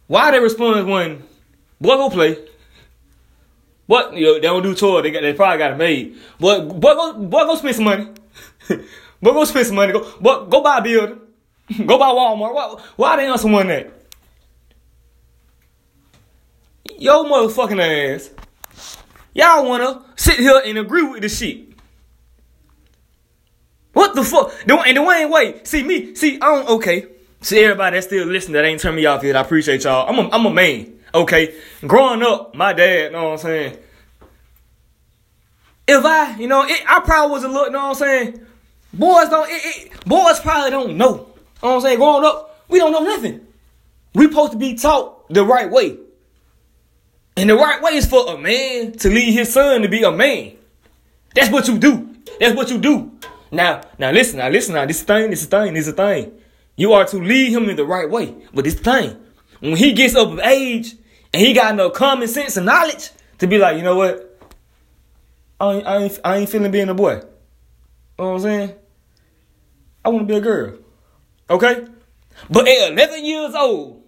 Why 0.07 0.31
they 0.31 0.39
respond 0.39 0.89
when, 0.89 1.23
boy, 1.79 1.95
go 1.95 2.09
play. 2.09 2.37
What 3.85 4.13
you 4.13 4.25
know, 4.25 4.33
they 4.35 4.41
don't 4.41 4.63
do 4.63 4.73
tour. 4.73 5.01
They 5.01 5.11
got 5.11 5.21
they 5.21 5.33
probably 5.33 5.57
got 5.57 5.71
it 5.71 5.77
made. 5.77 6.17
But 6.39 6.79
boy, 6.79 6.93
go 6.95 7.13
boy, 7.13 7.45
go 7.45 7.55
spend 7.55 7.75
some 7.75 7.85
money. 7.85 8.07
boy, 8.67 9.31
go 9.31 9.43
spend 9.45 9.67
some 9.67 9.75
money. 9.75 9.93
Go 9.93 10.11
boy, 10.19 10.45
go 10.45 10.61
buy 10.61 10.79
a 10.79 10.81
building. 10.81 11.19
go 11.85 11.97
buy 11.97 12.07
Walmart. 12.07 12.53
Why, 12.53 12.81
why 12.95 13.15
they 13.17 13.27
on 13.27 13.37
someone 13.37 13.67
that? 13.67 13.91
Yo, 16.97 17.23
motherfucking 17.23 18.15
ass. 18.15 18.31
Y'all 19.33 19.67
wanna 19.67 20.03
sit 20.15 20.37
here 20.37 20.61
and 20.65 20.77
agree 20.77 21.03
with 21.03 21.21
this 21.21 21.37
shit. 21.37 21.69
What 23.93 24.15
the 24.15 24.23
fuck? 24.23 24.53
And 24.61 24.97
Dwyane 24.97 25.29
Wade, 25.29 25.67
see 25.67 25.83
me, 25.83 26.15
see, 26.15 26.35
I 26.35 26.45
don't, 26.45 26.69
okay. 26.69 27.07
See 27.41 27.59
everybody 27.59 27.97
that's 27.97 28.07
still 28.07 28.27
listening 28.27 28.53
that 28.53 28.65
ain't 28.65 28.79
turn 28.79 28.95
me 28.95 29.05
off 29.05 29.23
yet, 29.23 29.35
I 29.35 29.41
appreciate 29.41 29.83
y'all. 29.83 30.07
I'm 30.07 30.25
a, 30.25 30.29
I'm 30.29 30.45
a 30.45 30.49
man. 30.49 30.99
Okay, 31.13 31.55
growing 31.85 32.21
up, 32.21 32.55
my 32.55 32.71
dad, 32.71 33.11
know 33.11 33.23
what 33.23 33.31
I'm 33.31 33.37
saying? 33.39 33.77
If 35.87 36.05
I, 36.05 36.37
you 36.37 36.47
know, 36.47 36.63
it, 36.63 36.81
I 36.87 37.01
probably 37.01 37.31
was 37.31 37.43
a 37.43 37.49
little, 37.49 37.71
know 37.71 37.79
what 37.79 37.89
I'm 37.89 37.95
saying? 37.95 38.45
Boys 38.93 39.29
don't, 39.29 39.49
it, 39.49 39.61
it, 39.65 40.05
boys 40.05 40.39
probably 40.39 40.69
don't 40.69 40.95
know. 40.95 41.13
Know 41.15 41.35
what 41.59 41.75
I'm 41.75 41.81
saying? 41.81 41.97
Growing 41.97 42.25
up, 42.25 42.63
we 42.69 42.79
don't 42.79 42.91
know 42.91 43.03
nothing. 43.03 43.45
We 44.13 44.27
supposed 44.27 44.53
to 44.53 44.57
be 44.57 44.75
taught 44.75 45.27
the 45.29 45.45
right 45.45 45.69
way. 45.69 45.97
And 47.37 47.49
the 47.49 47.55
right 47.55 47.81
way 47.81 47.93
is 47.93 48.05
for 48.05 48.33
a 48.33 48.37
man 48.37 48.93
to 48.93 49.09
lead 49.09 49.31
his 49.31 49.53
son 49.53 49.81
to 49.81 49.89
be 49.89 50.03
a 50.03 50.11
man. 50.11 50.53
That's 51.33 51.49
what 51.49 51.67
you 51.67 51.77
do. 51.77 52.09
That's 52.39 52.55
what 52.55 52.69
you 52.69 52.77
do. 52.77 53.11
Now, 53.51 53.81
now 53.97 54.11
listen, 54.11 54.39
now 54.39 54.49
listen, 54.49 54.75
now 54.75 54.85
this 54.85 55.03
thing, 55.03 55.29
this 55.29 55.45
thing, 55.45 55.73
this 55.73 55.89
thing. 55.91 56.33
You 56.75 56.93
are 56.93 57.05
to 57.05 57.17
lead 57.17 57.51
him 57.51 57.69
in 57.69 57.75
the 57.75 57.85
right 57.85 58.09
way. 58.09 58.35
But 58.53 58.65
this 58.65 58.75
thing, 58.75 59.17
when 59.59 59.75
he 59.75 59.93
gets 59.93 60.15
up 60.15 60.29
of 60.29 60.39
age 60.39 60.95
and 61.33 61.41
he 61.41 61.53
got 61.53 61.75
no 61.75 61.89
common 61.89 62.27
sense 62.27 62.57
and 62.57 62.65
knowledge 62.65 63.11
to 63.39 63.47
be 63.47 63.57
like, 63.57 63.77
you 63.77 63.83
know 63.83 63.95
what? 63.95 64.39
I 65.59 65.73
ain't, 65.73 65.87
I 65.87 65.97
ain't, 65.97 66.19
I 66.23 66.37
ain't 66.37 66.49
feeling 66.49 66.71
being 66.71 66.89
a 66.89 66.93
boy. 66.93 67.15
You 67.15 67.21
know 68.19 68.25
what 68.25 68.25
I'm 68.33 68.39
saying? 68.39 68.75
I 70.03 70.09
want 70.09 70.27
to 70.27 70.33
be 70.33 70.37
a 70.37 70.41
girl. 70.41 70.77
Okay? 71.49 71.85
But 72.49 72.67
at 72.67 72.91
11 72.93 73.25
years 73.25 73.53
old, 73.53 74.03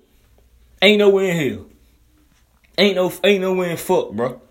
ain't 0.82 1.00
nowhere 1.00 1.26
in 1.26 1.52
hell. 1.52 1.66
Ain't 2.78 2.96
no, 2.96 3.14
ain't 3.24 3.42
no 3.42 3.54
way 3.54 3.72
in 3.72 3.78
fuck, 3.78 4.12
bro. 4.12 4.42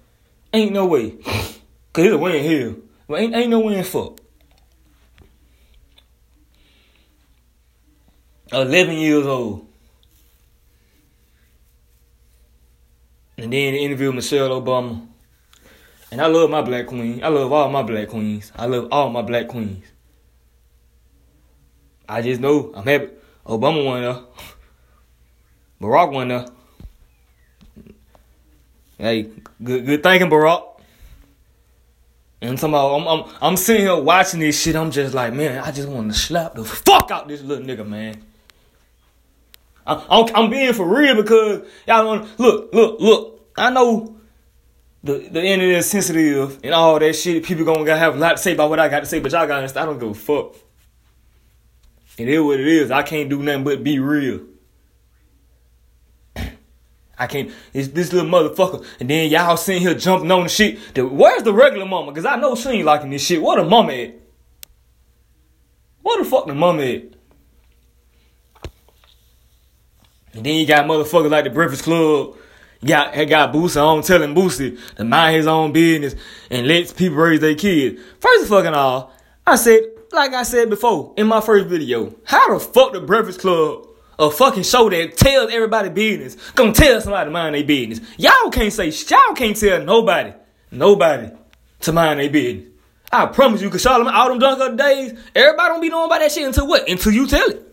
Ain't 0.53 0.73
no 0.73 0.87
way. 0.87 1.11
Cause 1.93 2.05
it's 2.05 2.15
a 2.15 2.19
way 2.19 2.39
in 2.39 2.61
hell. 2.61 2.77
But 3.09 3.21
ain't, 3.21 3.35
ain't 3.35 3.51
no 3.51 3.61
way 3.61 3.79
in 3.79 3.85
fuck. 3.85 4.19
11 8.53 8.97
years 8.97 9.27
old. 9.27 9.67
And 13.39 13.53
then 13.53 13.75
interview 13.75 14.13
Michelle 14.13 14.51
Obama. 14.51 15.07
And 16.11 16.21
I 16.21 16.27
love 16.27 16.51
my 16.51 16.61
black 16.61 16.87
queen. 16.87 17.25
I 17.25 17.29
love 17.29 17.51
all 17.51 17.71
my 17.71 17.83
black 17.83 18.09
queens. 18.09 18.53
I 18.55 18.67
love 18.67 18.89
all 18.93 19.09
my 19.09 19.23
black 19.23 19.49
queens. 19.49 19.85
I 22.09 22.21
just 22.21 22.41
know 22.41 22.73
I'm 22.75 22.85
happy. 22.85 23.09
Obama 23.47 23.85
won 23.85 24.03
there. 24.03 24.21
Barack 25.81 26.13
won 26.13 26.29
there. 26.29 26.47
Hey, 29.03 29.31
good 29.61 29.85
good 29.85 30.01
thinking, 30.01 30.31
Barack. 30.31 30.81
And 32.41 32.57
I'm 32.57 32.71
about, 32.71 32.95
I'm, 32.95 33.09
I'm, 33.09 33.37
I'm 33.43 33.57
sitting 33.57 33.83
here 33.83 34.01
watching 34.01 34.39
this 34.39 34.63
shit. 34.63 34.77
I'm 34.77 34.93
just 34.93 35.13
like, 35.13 35.35
man, 35.35 35.59
I 35.59 35.73
just 35.73 35.89
want 35.89 36.13
to 36.13 36.17
slap 36.17 36.55
the 36.55 36.65
fuck 36.65 37.11
out 37.11 37.27
this 37.27 37.43
little 37.43 37.67
nigga, 37.67 37.85
man. 37.85 38.23
I, 39.85 40.31
I'm, 40.37 40.51
being 40.51 40.73
for 40.73 40.87
real 40.87 41.17
because 41.17 41.67
y'all 41.85 42.07
want 42.07 42.39
look, 42.39 42.73
look, 42.73 43.01
look. 43.01 43.53
I 43.57 43.71
know 43.71 44.21
the 45.03 45.15
the 45.19 45.43
internet 45.43 45.79
is 45.79 45.91
sensitive 45.91 46.61
and 46.63 46.73
all 46.73 47.01
that 47.01 47.15
shit. 47.15 47.43
People 47.43 47.65
gonna 47.65 47.97
have 47.97 48.15
a 48.15 48.19
lot 48.19 48.37
to 48.37 48.39
say 48.39 48.53
about 48.53 48.71
what 48.71 48.79
I 48.79 48.89
got 48.89 49.01
to 49.01 49.07
say, 49.07 49.19
but 49.19 49.33
y'all 49.33 49.49
got 49.49 49.55
to 49.55 49.63
understand. 49.63 49.83
I 49.83 49.93
don't 49.93 49.99
give 49.99 50.11
a 50.11 50.15
fuck. 50.15 50.55
It 52.19 52.29
is 52.29 52.41
what 52.41 52.61
it 52.61 52.69
is. 52.69 52.93
I 52.93 53.03
can't 53.03 53.29
do 53.29 53.43
nothing 53.43 53.65
but 53.65 53.83
be 53.83 53.99
real. 53.99 54.43
I 57.23 57.29
can't. 57.29 57.53
It's 57.73 57.89
this 57.89 58.13
little 58.13 58.29
motherfucker, 58.29 58.85
and 58.99 59.09
then 59.09 59.31
y'all 59.31 59.57
sitting 59.57 59.81
here 59.81 59.95
jumping 59.95 60.31
on 60.33 60.43
the 60.43 60.49
shit. 60.49 60.77
Where's 60.99 61.45
the 61.45 61.53
regular 61.53 61.87
mama? 61.87 62.13
Cause 62.13 62.27
I 62.27 62.35
know 62.35 62.57
she 62.57 62.69
ain't 62.71 62.85
liking 62.85 63.11
this 63.11 63.25
shit. 63.25 63.41
What 63.41 63.61
a 63.61 63.65
mama 63.65 63.93
at? 63.93 64.15
What 66.03 66.19
the 66.19 66.25
fuck 66.25 66.47
the 66.47 66.55
mama 66.55 66.83
at? 66.83 67.03
And 70.35 70.45
then 70.45 70.57
you 70.57 70.67
got 70.67 70.87
motherfuckers 70.87 71.31
like 71.31 71.45
the 71.45 71.51
Breakfast 71.51 71.85
Club. 71.85 72.37
You 72.81 72.89
got, 72.89 73.15
got 73.29 73.55
Boosie 73.55 73.81
on 73.81 74.03
telling 74.03 74.35
Boosie 74.35 74.77
to 74.97 75.05
mind 75.05 75.37
his 75.37 75.47
own 75.47 75.71
business 75.73 76.17
and 76.51 76.67
let 76.67 76.97
people 76.97 77.19
raise 77.19 77.39
their 77.39 77.55
kids. 77.55 78.01
First 78.19 78.43
of 78.43 78.49
fucking 78.49 78.75
all, 78.75 79.13
I 79.47 79.55
said, 79.55 79.83
like 80.11 80.35
I 80.35 80.43
said 80.43 80.71
before 80.71 81.15
in 81.17 81.29
my 81.29 81.41
first 81.41 81.67
video, 81.67 82.17
how 82.25 82.53
the 82.53 82.59
fuck 82.59 82.93
the 82.93 83.01
Breakfast 83.01 83.39
Club, 83.39 83.87
a 84.23 84.31
fucking 84.31 84.63
show 84.63 84.89
that 84.89 85.17
tells 85.17 85.53
everybody 85.53 85.89
business, 85.89 86.37
gonna 86.53 86.73
tell 86.73 87.01
somebody 87.01 87.29
to 87.29 87.31
mind 87.31 87.55
their 87.55 87.65
business? 87.65 88.01
Y'all 88.17 88.51
can't 88.51 88.73
say, 88.73 88.89
y'all 88.89 89.35
can't 89.35 89.57
tell 89.57 89.83
nobody, 89.83 90.33
nobody 90.71 91.31
to 91.81 91.93
mind 91.93 92.21
their 92.21 92.31
business. 92.31 92.69
I 93.13 93.27
promise 93.27 93.61
you, 93.61 93.69
cause 93.69 93.85
Charlamagne, 93.85 94.13
all 94.13 94.29
them 94.29 94.39
drunk 94.39 94.79
days, 94.79 95.19
everybody 95.35 95.69
don't 95.69 95.81
be 95.83 95.91
knowing 95.91 96.07
about 96.07 96.21
that 96.21 96.33
shit 96.33 96.47
until 96.47 96.67
what? 96.67 96.89
Until 96.89 97.13
you 97.13 97.27
tell 97.27 97.47
it. 97.51 97.73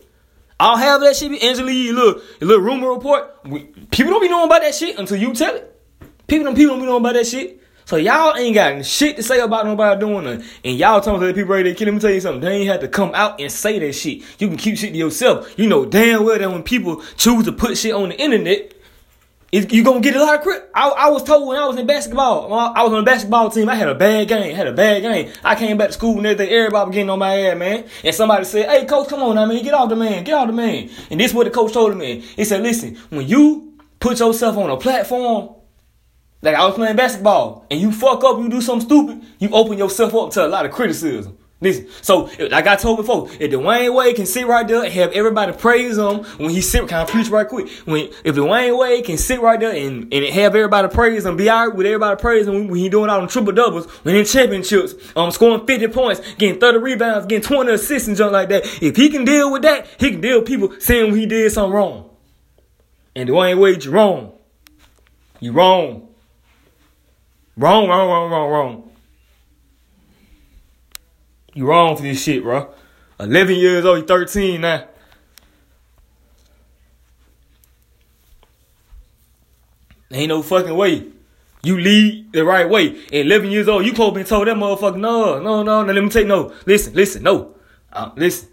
I'll 0.58 0.76
have 0.76 1.00
that 1.00 1.16
shit 1.16 1.30
be 1.30 1.40
Angela 1.40 1.70
Yee, 1.70 1.92
little, 1.92 2.20
little 2.40 2.62
rumor 2.62 2.92
report. 2.92 3.34
We, 3.46 3.60
people 3.90 4.12
don't 4.12 4.20
be 4.20 4.28
knowing 4.28 4.46
about 4.46 4.60
that 4.60 4.74
shit 4.74 4.98
until 4.98 5.16
you 5.16 5.32
tell 5.32 5.54
it. 5.54 5.80
People 6.26 6.44
don't, 6.44 6.54
people 6.54 6.74
don't 6.74 6.80
be 6.80 6.86
knowing 6.86 7.00
about 7.00 7.14
that 7.14 7.26
shit. 7.26 7.59
So 7.90 7.96
y'all 7.96 8.36
ain't 8.36 8.54
got 8.54 8.86
shit 8.86 9.16
to 9.16 9.22
say 9.24 9.40
about 9.40 9.66
nobody 9.66 9.98
doing 9.98 10.24
it. 10.24 10.44
And 10.64 10.78
y'all 10.78 11.00
talking 11.00 11.18
to 11.22 11.26
the 11.26 11.34
people 11.34 11.56
to 11.56 11.74
kill. 11.74 11.86
Let 11.86 11.94
me 11.94 11.98
tell 11.98 12.12
you 12.12 12.20
something. 12.20 12.40
They 12.40 12.58
ain't 12.58 12.68
have 12.68 12.82
to 12.82 12.86
come 12.86 13.10
out 13.16 13.40
and 13.40 13.50
say 13.50 13.80
that 13.80 13.94
shit. 13.94 14.22
You 14.38 14.46
can 14.46 14.56
keep 14.56 14.78
shit 14.78 14.92
to 14.92 14.96
yourself. 14.96 15.58
You 15.58 15.66
know 15.66 15.84
damn 15.84 16.22
well 16.22 16.38
that 16.38 16.48
when 16.48 16.62
people 16.62 17.02
choose 17.16 17.46
to 17.46 17.52
put 17.52 17.76
shit 17.76 17.92
on 17.92 18.10
the 18.10 18.20
internet, 18.20 18.74
it, 19.50 19.72
you 19.72 19.82
gonna 19.82 19.98
get 19.98 20.14
a 20.14 20.22
lot 20.22 20.36
of 20.36 20.42
credit. 20.42 20.70
I, 20.72 20.88
I, 20.90 21.10
was 21.10 21.24
told 21.24 21.48
when 21.48 21.56
I 21.56 21.66
was 21.66 21.78
in 21.78 21.86
basketball, 21.88 22.54
I 22.54 22.80
was 22.84 22.92
on 22.92 23.00
a 23.00 23.02
basketball 23.02 23.50
team, 23.50 23.68
I 23.68 23.74
had 23.74 23.88
a 23.88 23.96
bad 23.96 24.28
game, 24.28 24.54
had 24.54 24.68
a 24.68 24.72
bad 24.72 25.02
game. 25.02 25.32
I 25.42 25.56
came 25.56 25.76
back 25.76 25.88
to 25.88 25.94
school 25.94 26.16
and 26.16 26.24
everything, 26.24 26.54
everybody 26.54 26.86
was 26.86 26.94
getting 26.94 27.10
on 27.10 27.18
my 27.18 27.40
ass, 27.40 27.58
man. 27.58 27.88
And 28.04 28.14
somebody 28.14 28.44
said, 28.44 28.68
hey, 28.68 28.86
coach, 28.86 29.08
come 29.08 29.20
on 29.24 29.34
now, 29.34 29.46
man, 29.46 29.64
get 29.64 29.74
off 29.74 29.88
the 29.88 29.96
man, 29.96 30.22
get 30.22 30.34
off 30.34 30.46
the 30.46 30.52
man. 30.52 30.90
And 31.10 31.18
this 31.18 31.32
is 31.32 31.34
what 31.34 31.42
the 31.42 31.50
coach 31.50 31.72
told 31.72 31.96
me. 31.96 32.20
He 32.20 32.44
said, 32.44 32.62
listen, 32.62 32.94
when 33.08 33.26
you 33.26 33.80
put 33.98 34.20
yourself 34.20 34.56
on 34.56 34.70
a 34.70 34.76
platform, 34.76 35.56
like 36.42 36.54
I 36.54 36.64
was 36.64 36.74
playing 36.74 36.96
basketball, 36.96 37.66
and 37.70 37.80
you 37.80 37.92
fuck 37.92 38.24
up, 38.24 38.38
you 38.38 38.48
do 38.48 38.60
something 38.60 38.86
stupid, 38.86 39.22
you 39.38 39.50
open 39.50 39.76
yourself 39.78 40.14
up 40.14 40.30
to 40.32 40.46
a 40.46 40.48
lot 40.48 40.64
of 40.64 40.72
criticism. 40.72 41.36
Listen, 41.62 41.88
so 42.00 42.30
like 42.50 42.66
I 42.66 42.74
told 42.76 42.96
before, 42.96 43.28
if 43.38 43.50
Dwyane 43.50 43.94
Wade 43.94 44.16
can 44.16 44.24
sit 44.24 44.46
right 44.46 44.66
there 44.66 44.82
and 44.82 44.92
have 44.94 45.12
everybody 45.12 45.52
praise 45.52 45.98
him 45.98 46.24
when 46.38 46.48
he 46.48 46.62
sit, 46.62 46.88
can 46.88 47.00
I 47.00 47.04
preach 47.04 47.28
right 47.28 47.46
quick? 47.46 47.68
When 47.84 48.06
if 48.24 48.34
Dwyane 48.34 48.78
Wade 48.78 49.04
can 49.04 49.18
sit 49.18 49.42
right 49.42 49.60
there 49.60 49.74
and, 49.74 50.12
and 50.12 50.24
have 50.24 50.54
everybody 50.54 50.88
praise 50.88 51.26
him, 51.26 51.36
be 51.36 51.50
alright 51.50 51.76
with 51.76 51.84
everybody 51.84 52.18
praising 52.18 52.54
when, 52.54 52.68
when 52.68 52.80
he 52.80 52.88
doing 52.88 53.10
all 53.10 53.20
them 53.20 53.28
triple 53.28 53.52
doubles, 53.52 53.86
winning 54.04 54.24
championships, 54.24 54.94
um, 55.14 55.30
scoring 55.30 55.66
50 55.66 55.88
points, 55.88 56.22
getting 56.36 56.58
30 56.58 56.78
rebounds, 56.78 57.26
getting 57.26 57.46
20 57.46 57.72
assists 57.72 58.08
and 58.08 58.16
junk 58.16 58.32
like 58.32 58.48
that. 58.48 58.64
If 58.82 58.96
he 58.96 59.10
can 59.10 59.26
deal 59.26 59.52
with 59.52 59.60
that, 59.62 59.86
he 59.98 60.12
can 60.12 60.22
deal 60.22 60.38
with 60.38 60.48
people 60.48 60.74
saying 60.80 61.14
he 61.14 61.26
did 61.26 61.52
something 61.52 61.74
wrong. 61.74 62.08
And 63.14 63.28
Dwyane 63.28 63.60
Wade, 63.60 63.84
you 63.84 63.90
wrong. 63.90 64.32
You 65.40 65.52
wrong. 65.52 66.09
Wrong, 67.56 67.88
wrong, 67.88 68.08
wrong, 68.08 68.30
wrong, 68.30 68.50
wrong. 68.50 68.90
You 71.54 71.66
wrong 71.66 71.96
for 71.96 72.02
this 72.02 72.22
shit, 72.22 72.42
bro. 72.42 72.72
11 73.18 73.56
years 73.56 73.84
old, 73.84 73.98
you 73.98 74.06
13 74.06 74.60
now. 74.60 74.86
Ain't 80.12 80.28
no 80.28 80.42
fucking 80.42 80.74
way. 80.74 81.06
You 81.62 81.78
lead 81.78 82.32
the 82.32 82.44
right 82.44 82.68
way. 82.68 82.96
At 83.06 83.26
11 83.26 83.50
years 83.50 83.68
old, 83.68 83.84
you 83.84 83.92
probably 83.92 84.22
been 84.22 84.28
told 84.28 84.48
that 84.48 84.56
motherfucker, 84.56 84.98
no, 84.98 85.38
no, 85.40 85.62
no, 85.62 85.84
no, 85.84 85.92
let 85.92 86.02
me 86.02 86.08
take 86.08 86.26
no. 86.26 86.52
Listen, 86.66 86.94
listen, 86.94 87.22
no. 87.22 87.54
Uh, 87.92 88.10
listen. 88.16 88.48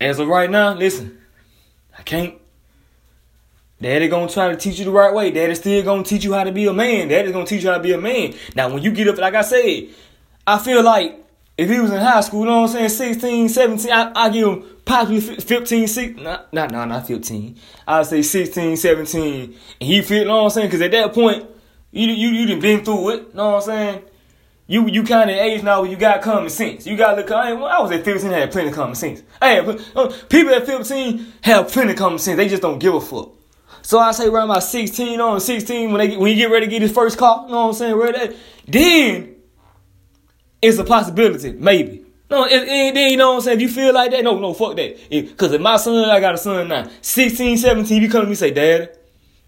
As 0.00 0.18
of 0.18 0.26
right 0.26 0.50
now, 0.50 0.74
listen. 0.74 1.18
I 1.96 2.02
can't. 2.02 2.41
Daddy 3.82 4.06
gonna 4.06 4.28
try 4.28 4.48
to 4.48 4.56
teach 4.56 4.78
you 4.78 4.84
the 4.84 4.92
right 4.92 5.12
way. 5.12 5.32
Daddy 5.32 5.56
still 5.56 5.82
gonna 5.82 6.04
teach 6.04 6.24
you 6.24 6.32
how 6.32 6.44
to 6.44 6.52
be 6.52 6.66
a 6.66 6.72
man. 6.72 7.08
Daddy's 7.08 7.32
gonna 7.32 7.44
teach 7.44 7.64
you 7.64 7.70
how 7.70 7.78
to 7.78 7.82
be 7.82 7.92
a 7.92 8.00
man. 8.00 8.32
Now, 8.54 8.72
when 8.72 8.80
you 8.80 8.92
get 8.92 9.08
up, 9.08 9.18
like 9.18 9.34
I 9.34 9.42
said, 9.42 9.88
I 10.46 10.58
feel 10.58 10.84
like 10.84 11.18
if 11.58 11.68
he 11.68 11.80
was 11.80 11.90
in 11.90 11.98
high 12.00 12.20
school, 12.20 12.40
you 12.40 12.46
know 12.46 12.60
what 12.62 12.70
I'm 12.70 12.88
saying, 12.88 13.16
16, 13.16 13.48
17, 13.48 13.92
I, 13.92 14.12
I 14.14 14.30
give 14.30 14.46
him 14.46 14.64
possibly 14.84 15.20
15, 15.20 15.88
16, 15.88 16.22
not, 16.22 16.52
not, 16.52 16.70
not, 16.70 16.88
not 16.88 17.06
15. 17.08 17.58
I'd 17.88 18.06
say 18.06 18.22
16, 18.22 18.76
17, 18.76 19.42
and 19.42 19.54
he 19.80 20.00
fit, 20.00 20.20
you 20.20 20.24
know 20.26 20.36
what 20.38 20.44
I'm 20.44 20.50
saying, 20.50 20.68
because 20.68 20.80
at 20.80 20.92
that 20.92 21.12
point, 21.12 21.44
you, 21.90 22.06
you, 22.06 22.28
you 22.28 22.46
done 22.46 22.60
been 22.60 22.84
through 22.84 23.10
it, 23.10 23.28
you 23.28 23.34
know 23.34 23.50
what 23.50 23.56
I'm 23.56 23.62
saying? 23.62 24.02
You, 24.68 24.88
you 24.88 25.02
kind 25.02 25.28
of 25.28 25.36
age 25.36 25.62
now 25.64 25.82
where 25.82 25.90
you 25.90 25.96
got 25.96 26.22
common 26.22 26.48
sense. 26.48 26.86
You 26.86 26.96
got 26.96 27.18
look. 27.18 27.30
I, 27.30 27.50
I 27.50 27.80
was 27.80 27.90
at 27.90 28.04
15, 28.04 28.32
I 28.32 28.38
had 28.38 28.52
plenty 28.52 28.68
of 28.68 28.74
common 28.74 28.94
sense. 28.94 29.22
Hey, 29.40 29.58
uh, 29.58 30.12
people 30.28 30.54
at 30.54 30.64
15 30.64 31.32
have 31.42 31.70
plenty 31.70 31.92
of 31.92 31.98
common 31.98 32.18
sense. 32.20 32.36
They 32.36 32.48
just 32.48 32.62
don't 32.62 32.78
give 32.78 32.94
a 32.94 33.00
fuck. 33.00 33.32
So 33.82 33.98
I 33.98 34.12
say 34.12 34.28
around 34.28 34.50
about 34.50 34.62
16 34.62 35.20
on 35.20 35.40
16 35.40 35.92
when 35.92 36.08
they 36.10 36.16
when 36.16 36.30
you 36.30 36.36
get 36.36 36.50
ready 36.50 36.66
to 36.66 36.70
get 36.70 36.82
his 36.82 36.92
first 36.92 37.18
car, 37.18 37.44
you 37.46 37.52
know 37.52 37.66
what 37.66 37.68
I'm 37.68 37.74
saying? 37.74 37.98
That 37.98 38.36
then 38.66 39.36
it's 40.62 40.78
a 40.78 40.84
possibility, 40.84 41.52
maybe. 41.52 42.06
No, 42.30 42.46
it, 42.46 42.62
it, 42.62 42.94
then 42.94 43.10
you 43.10 43.16
know 43.18 43.32
what 43.32 43.36
I'm 43.36 43.40
saying? 43.42 43.56
If 43.58 43.62
you 43.62 43.68
feel 43.68 43.92
like 43.92 44.10
that, 44.12 44.24
no, 44.24 44.38
no, 44.38 44.54
fuck 44.54 44.76
that. 44.76 45.10
Because 45.10 45.52
if 45.52 45.60
my 45.60 45.76
son, 45.76 46.08
I 46.08 46.18
got 46.18 46.34
a 46.34 46.38
son 46.38 46.68
now, 46.68 46.88
16, 47.02 47.58
17, 47.58 48.00
you 48.00 48.08
come 48.08 48.22
to 48.22 48.28
me 48.28 48.34
say, 48.34 48.52
Dad, 48.52 48.96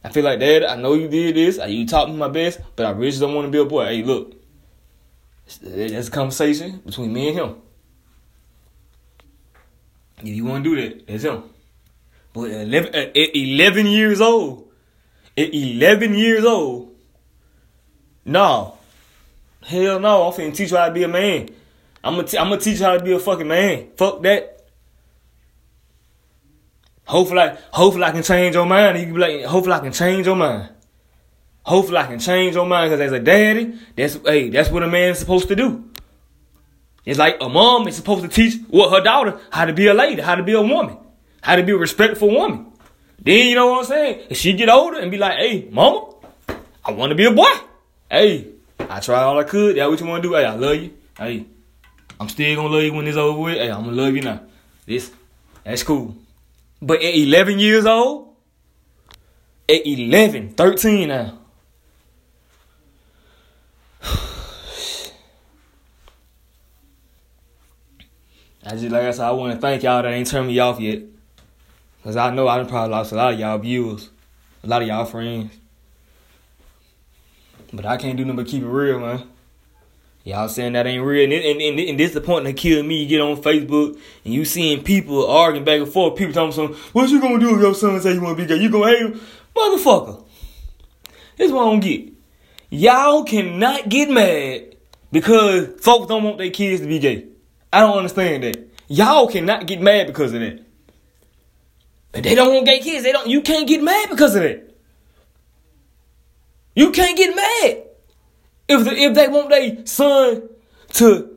I 0.02 0.10
feel 0.10 0.22
like, 0.22 0.38
Dad, 0.38 0.64
I 0.64 0.76
know 0.76 0.92
you 0.92 1.08
did 1.08 1.34
this, 1.34 1.58
you 1.66 1.86
taught 1.86 2.10
me 2.10 2.16
my 2.16 2.28
best, 2.28 2.60
but 2.76 2.84
I 2.84 2.90
really 2.90 3.18
don't 3.18 3.34
want 3.34 3.46
to 3.46 3.50
be 3.50 3.58
a 3.58 3.64
boy. 3.64 3.86
Hey, 3.86 4.02
look, 4.02 4.34
that's 5.62 6.08
a 6.08 6.10
conversation 6.10 6.82
between 6.84 7.10
me 7.10 7.28
and 7.28 7.38
him. 7.38 7.56
If 10.18 10.28
you 10.28 10.44
want 10.44 10.64
to 10.64 10.76
do 10.76 10.82
that, 10.82 11.06
that's 11.06 11.22
him. 11.22 11.44
But 12.34 12.50
at 12.50 12.66
11, 12.66 12.94
at 12.94 13.16
uh, 13.16 13.20
11 13.34 13.86
years 13.86 14.20
old, 14.20 14.68
at 15.38 15.54
11 15.54 16.14
years 16.14 16.44
old, 16.44 16.94
no, 18.26 18.76
Hell 19.66 19.98
no, 19.98 20.24
I'm 20.24 20.32
finna 20.32 20.54
teach 20.54 20.70
you 20.70 20.76
how 20.76 20.86
to 20.86 20.92
be 20.92 21.04
a 21.04 21.08
man. 21.08 21.48
I'm 22.02 22.16
gonna, 22.16 22.28
t- 22.28 22.38
I'm 22.38 22.50
gonna 22.50 22.60
teach 22.60 22.80
you 22.80 22.84
how 22.84 22.98
to 22.98 23.02
be 23.02 23.12
a 23.12 23.18
fucking 23.18 23.48
man. 23.48 23.88
Fuck 23.96 24.22
that. 24.22 24.66
Hopefully, 27.06 27.40
I, 27.40 27.58
hopefully 27.70 28.04
I 28.04 28.10
can 28.10 28.22
change 28.22 28.54
your 28.54 28.66
mind. 28.66 28.98
You 28.98 29.04
can 29.04 29.14
be 29.14 29.20
like, 29.20 29.44
hopefully 29.44 29.74
I 29.74 29.80
can 29.80 29.92
change 29.92 30.26
your 30.26 30.36
mind. 30.36 30.70
Hopefully 31.62 31.96
I 31.96 32.06
can 32.06 32.18
change 32.18 32.54
your 32.54 32.66
mind 32.66 32.90
because 32.90 33.00
as 33.00 33.12
a 33.12 33.20
daddy, 33.20 33.78
that's 33.96 34.18
hey, 34.26 34.50
that's 34.50 34.70
what 34.70 34.82
a 34.82 34.86
man 34.86 35.12
is 35.12 35.18
supposed 35.18 35.48
to 35.48 35.56
do. 35.56 35.84
It's 37.06 37.18
like 37.18 37.38
a 37.40 37.48
mom 37.48 37.88
is 37.88 37.96
supposed 37.96 38.22
to 38.22 38.28
teach 38.28 38.60
what 38.68 38.90
her 38.90 39.02
daughter 39.02 39.40
how 39.50 39.64
to 39.64 39.72
be 39.72 39.86
a 39.86 39.94
lady, 39.94 40.20
how 40.20 40.34
to 40.34 40.42
be 40.42 40.52
a 40.52 40.60
woman, 40.60 40.98
how 41.44 41.56
to 41.56 41.62
be 41.62 41.72
a 41.72 41.76
respectful 41.76 42.30
woman. 42.30 42.72
Then 43.22 43.48
you 43.48 43.54
know 43.54 43.66
what 43.66 43.80
I'm 43.80 43.84
saying? 43.84 44.28
If 44.30 44.38
she 44.38 44.54
get 44.54 44.70
older 44.70 44.98
and 44.98 45.10
be 45.10 45.18
like, 45.18 45.36
hey, 45.36 45.68
mama, 45.70 46.14
I 46.82 46.92
want 46.92 47.10
to 47.10 47.14
be 47.14 47.26
a 47.26 47.30
boy. 47.30 47.52
Hey, 48.10 48.48
I 48.78 49.00
tried 49.00 49.24
all 49.24 49.38
I 49.38 49.44
could. 49.44 49.76
That 49.76 49.90
what 49.90 50.00
you 50.00 50.06
want 50.06 50.22
to 50.22 50.28
do? 50.30 50.34
Hey, 50.34 50.46
I 50.46 50.54
love 50.54 50.76
you. 50.76 50.94
Hey, 51.18 51.44
I'm 52.18 52.30
still 52.30 52.56
gonna 52.56 52.68
love 52.70 52.82
you 52.82 52.94
when 52.94 53.06
it's 53.06 53.18
over 53.18 53.38
with. 53.38 53.58
Hey, 53.58 53.70
I'm 53.70 53.84
gonna 53.84 53.94
love 53.94 54.16
you 54.16 54.22
now. 54.22 54.40
This, 54.86 55.12
that's 55.64 55.82
cool. 55.82 56.16
But 56.80 57.02
at 57.02 57.14
11 57.14 57.58
years 57.58 57.84
old, 57.84 58.34
at 59.68 59.86
11, 59.86 60.54
13 60.54 61.08
now. 61.08 61.38
I 68.64 68.70
just 68.70 68.84
like 68.84 69.02
I 69.02 69.10
said, 69.10 69.26
I 69.26 69.32
want 69.32 69.52
to 69.52 69.60
thank 69.60 69.82
y'all 69.82 70.02
that 70.02 70.10
ain't 70.10 70.26
turned 70.26 70.46
me 70.48 70.58
off 70.58 70.80
yet. 70.80 71.02
Cause 72.04 72.16
I 72.16 72.34
know 72.34 72.46
I 72.46 72.58
done 72.58 72.68
probably 72.68 72.90
lost 72.90 73.12
a 73.12 73.14
lot 73.14 73.32
of 73.32 73.40
y'all 73.40 73.56
viewers, 73.56 74.10
a 74.62 74.66
lot 74.66 74.82
of 74.82 74.88
y'all 74.88 75.06
friends. 75.06 75.56
But 77.72 77.86
I 77.86 77.96
can't 77.96 78.18
do 78.18 78.26
nothing 78.26 78.36
but 78.36 78.46
keep 78.46 78.62
it 78.62 78.68
real, 78.68 79.00
man. 79.00 79.26
Y'all 80.22 80.48
saying 80.48 80.74
that 80.74 80.86
ain't 80.86 81.02
real. 81.02 81.24
And, 81.24 81.32
and, 81.32 81.60
and, 81.62 81.80
and 81.80 81.98
this 81.98 82.12
the 82.12 82.20
point 82.20 82.44
that 82.44 82.58
killed 82.58 82.84
me. 82.84 83.02
You 83.02 83.08
get 83.08 83.20
on 83.22 83.38
Facebook 83.38 83.98
and 84.24 84.34
you 84.34 84.44
seeing 84.44 84.84
people 84.84 85.26
arguing 85.26 85.64
back 85.64 85.80
and 85.80 85.90
forth. 85.90 86.16
People 86.16 86.34
telling 86.34 86.52
something, 86.52 86.76
what 86.92 87.08
you 87.08 87.22
gonna 87.22 87.40
do 87.40 87.54
if 87.54 87.60
your 87.60 87.74
son 87.74 87.98
say 88.02 88.12
you 88.12 88.20
wanna 88.20 88.36
be 88.36 88.46
gay? 88.46 88.56
You 88.56 88.68
gonna 88.68 88.88
hate 88.88 89.00
him? 89.00 89.20
Motherfucker. 89.56 90.26
This 91.36 91.50
what 91.50 91.66
I 91.66 91.70
don't 91.70 91.80
get. 91.80 92.12
Y'all 92.68 93.24
cannot 93.24 93.88
get 93.88 94.10
mad 94.10 94.76
because 95.10 95.68
folks 95.80 96.08
don't 96.08 96.22
want 96.22 96.36
their 96.36 96.50
kids 96.50 96.82
to 96.82 96.86
be 96.86 96.98
gay. 96.98 97.28
I 97.72 97.80
don't 97.80 97.96
understand 97.96 98.42
that. 98.44 98.68
Y'all 98.88 99.26
cannot 99.26 99.66
get 99.66 99.80
mad 99.80 100.06
because 100.06 100.34
of 100.34 100.40
that. 100.40 100.63
They 102.14 102.34
don't 102.34 102.54
want 102.54 102.66
gay 102.66 102.78
kids, 102.78 103.02
they 103.02 103.12
don't. 103.12 103.28
You 103.28 103.42
can't 103.42 103.66
get 103.66 103.82
mad 103.82 104.08
because 104.10 104.36
of 104.36 104.42
that. 104.42 104.74
You 106.76 106.90
can't 106.90 107.16
get 107.16 107.34
mad 107.34 107.84
if 108.68 108.84
the, 108.84 108.92
if 108.96 109.14
they 109.14 109.28
want 109.28 109.50
their 109.50 109.86
son 109.86 110.48
to 110.94 111.36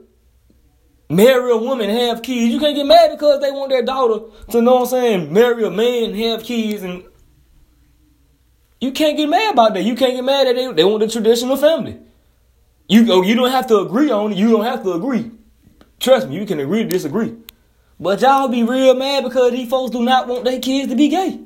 marry 1.10 1.52
a 1.52 1.58
woman 1.58 1.90
and 1.90 2.00
have 2.00 2.22
kids. 2.22 2.54
You 2.54 2.60
can't 2.60 2.76
get 2.76 2.86
mad 2.86 3.12
because 3.12 3.42
they 3.42 3.52
want 3.52 3.70
their 3.70 3.84
daughter 3.84 4.26
to 4.52 4.62
know 4.62 4.76
what 4.76 4.82
I'm 4.82 4.88
saying, 4.88 5.34
marry 5.34 5.64
a 5.64 5.70
man 5.72 6.12
and 6.12 6.20
have 6.20 6.44
kids 6.44 6.84
and 6.84 7.04
you 8.80 8.92
can't 8.92 9.18
get 9.18 9.28
mad 9.28 9.54
about 9.54 9.74
that. 9.74 9.84
You 9.84 9.96
can't 9.96 10.14
get 10.14 10.24
mad 10.24 10.48
that 10.48 10.56
they, 10.56 10.72
they 10.72 10.84
want 10.84 11.00
the 11.00 11.08
traditional 11.08 11.58
family. 11.58 11.98
You 12.88 13.12
oh, 13.12 13.22
you 13.22 13.36
don't 13.36 13.52
have 13.52 13.68
to 13.68 13.80
agree 13.80 14.12
on 14.12 14.32
it. 14.32 14.38
You 14.38 14.52
don't 14.52 14.64
have 14.64 14.84
to 14.84 14.94
agree. 14.94 15.32
Trust 16.00 16.30
me, 16.30 16.36
you 16.36 16.46
can 16.46 16.60
agree 16.60 16.84
to 16.84 16.90
disagree. 16.90 17.36
But 18.00 18.22
y'all 18.22 18.48
be 18.48 18.64
real 18.64 18.94
mad 18.96 19.24
because 19.24 19.52
these 19.52 19.70
folks 19.70 19.92
do 19.92 20.04
not 20.04 20.28
want 20.28 20.44
their 20.44 20.60
kids 20.60 20.90
to 20.90 20.96
be 20.96 21.08
gay. 21.10 21.40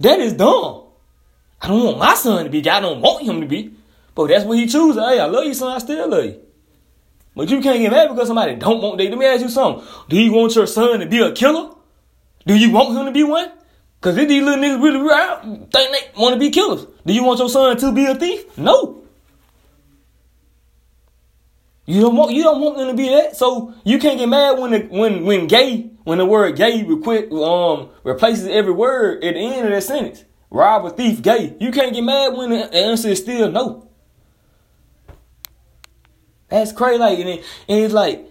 That 0.00 0.20
is 0.20 0.34
dumb. 0.34 0.84
I 1.60 1.68
don't 1.68 1.84
want 1.84 1.98
my 1.98 2.14
son 2.14 2.44
to 2.44 2.50
be 2.50 2.60
gay. 2.60 2.70
I 2.70 2.80
don't 2.80 3.00
want 3.00 3.24
him 3.24 3.40
to 3.40 3.46
be. 3.46 3.74
But 4.14 4.28
that's 4.28 4.44
what 4.44 4.58
he 4.58 4.66
chooses. 4.66 5.02
Hey, 5.02 5.20
I 5.20 5.26
love 5.26 5.44
you, 5.44 5.54
son. 5.54 5.72
I 5.74 5.78
still 5.78 6.08
love 6.08 6.24
you. 6.24 6.40
But 7.34 7.48
you 7.50 7.60
can't 7.60 7.78
get 7.78 7.92
mad 7.92 8.08
because 8.08 8.26
somebody 8.26 8.56
don't 8.56 8.82
want 8.82 8.98
they. 8.98 9.08
Let 9.08 9.18
me 9.18 9.26
ask 9.26 9.42
you 9.42 9.48
something. 9.48 9.86
Do 10.08 10.20
you 10.20 10.32
want 10.32 10.54
your 10.54 10.66
son 10.66 11.00
to 11.00 11.06
be 11.06 11.20
a 11.20 11.32
killer? 11.32 11.72
Do 12.46 12.56
you 12.56 12.70
want 12.70 12.96
him 12.96 13.06
to 13.06 13.12
be 13.12 13.22
one? 13.22 13.52
Cause 14.00 14.16
if 14.16 14.28
these 14.28 14.42
little 14.42 14.62
niggas 14.62 14.82
really 14.82 15.00
around, 15.00 15.72
think 15.72 15.92
they 15.92 16.20
want 16.20 16.34
to 16.34 16.38
be 16.38 16.50
killers. 16.50 16.86
Do 17.04 17.12
you 17.12 17.24
want 17.24 17.40
your 17.40 17.48
son 17.48 17.76
to 17.76 17.92
be 17.92 18.06
a 18.06 18.14
thief? 18.14 18.56
No. 18.56 19.02
You 21.88 22.02
don't 22.02 22.16
want 22.16 22.32
you 22.32 22.42
don't 22.42 22.60
want 22.60 22.76
them 22.76 22.88
to 22.88 22.94
be 22.94 23.08
that. 23.08 23.34
So 23.34 23.72
you 23.82 23.98
can't 23.98 24.18
get 24.18 24.28
mad 24.28 24.58
when 24.58 24.72
the, 24.72 24.80
when 24.90 25.24
when 25.24 25.46
gay 25.46 25.90
when 26.04 26.18
the 26.18 26.26
word 26.26 26.54
gay 26.54 26.84
requ- 26.84 27.32
um 27.32 27.88
replaces 28.04 28.46
every 28.46 28.72
word 28.72 29.24
at 29.24 29.32
the 29.32 29.40
end 29.40 29.64
of 29.64 29.72
that 29.72 29.82
sentence. 29.82 30.22
Robber, 30.50 30.90
thief, 30.90 31.22
gay. 31.22 31.56
You 31.58 31.70
can't 31.70 31.94
get 31.94 32.02
mad 32.02 32.34
when 32.34 32.50
the 32.50 32.74
answer 32.74 33.08
is 33.08 33.20
still 33.20 33.50
no. 33.50 33.88
That's 36.50 36.72
crazy. 36.72 36.98
Like 36.98 37.18
and, 37.20 37.28
it, 37.30 37.44
and 37.70 37.78
it's 37.78 37.94
like 37.94 38.26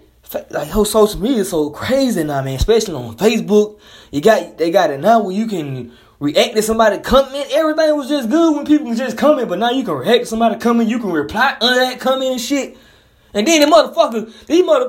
like 0.52 0.70
whole 0.70 0.86
social 0.86 1.20
media 1.20 1.40
is 1.40 1.50
so 1.50 1.72
crazy 1.72 2.24
now, 2.24 2.44
man. 2.44 2.58
Especially 2.58 2.94
on 2.94 3.18
Facebook, 3.18 3.80
you 4.12 4.22
got 4.22 4.60
they 4.60 4.70
got 4.70 4.92
it 4.92 5.00
now 5.00 5.24
where 5.24 5.36
you 5.36 5.48
can 5.48 5.94
react 6.20 6.56
to 6.56 6.62
somebody 6.62 7.00
comment. 7.00 7.48
Everything 7.50 7.98
was 7.98 8.08
just 8.08 8.30
good 8.30 8.56
when 8.56 8.68
people 8.68 8.94
just 8.94 9.18
comment, 9.18 9.50
but 9.50 9.58
now 9.58 9.72
you 9.72 9.84
can 9.84 9.96
react 9.96 10.20
to 10.20 10.26
somebody 10.28 10.60
comment. 10.60 10.90
You 10.90 11.00
can 11.00 11.12
reply 11.12 11.58
under 11.60 11.80
that 11.80 12.00
comment 12.00 12.34
and 12.34 12.42
shit. 12.42 12.78
And 13.34 13.46
then 13.46 13.62
the 13.62 13.68
motherfuckers, 13.68 14.46
these 14.48 14.66
mother, 14.66 14.88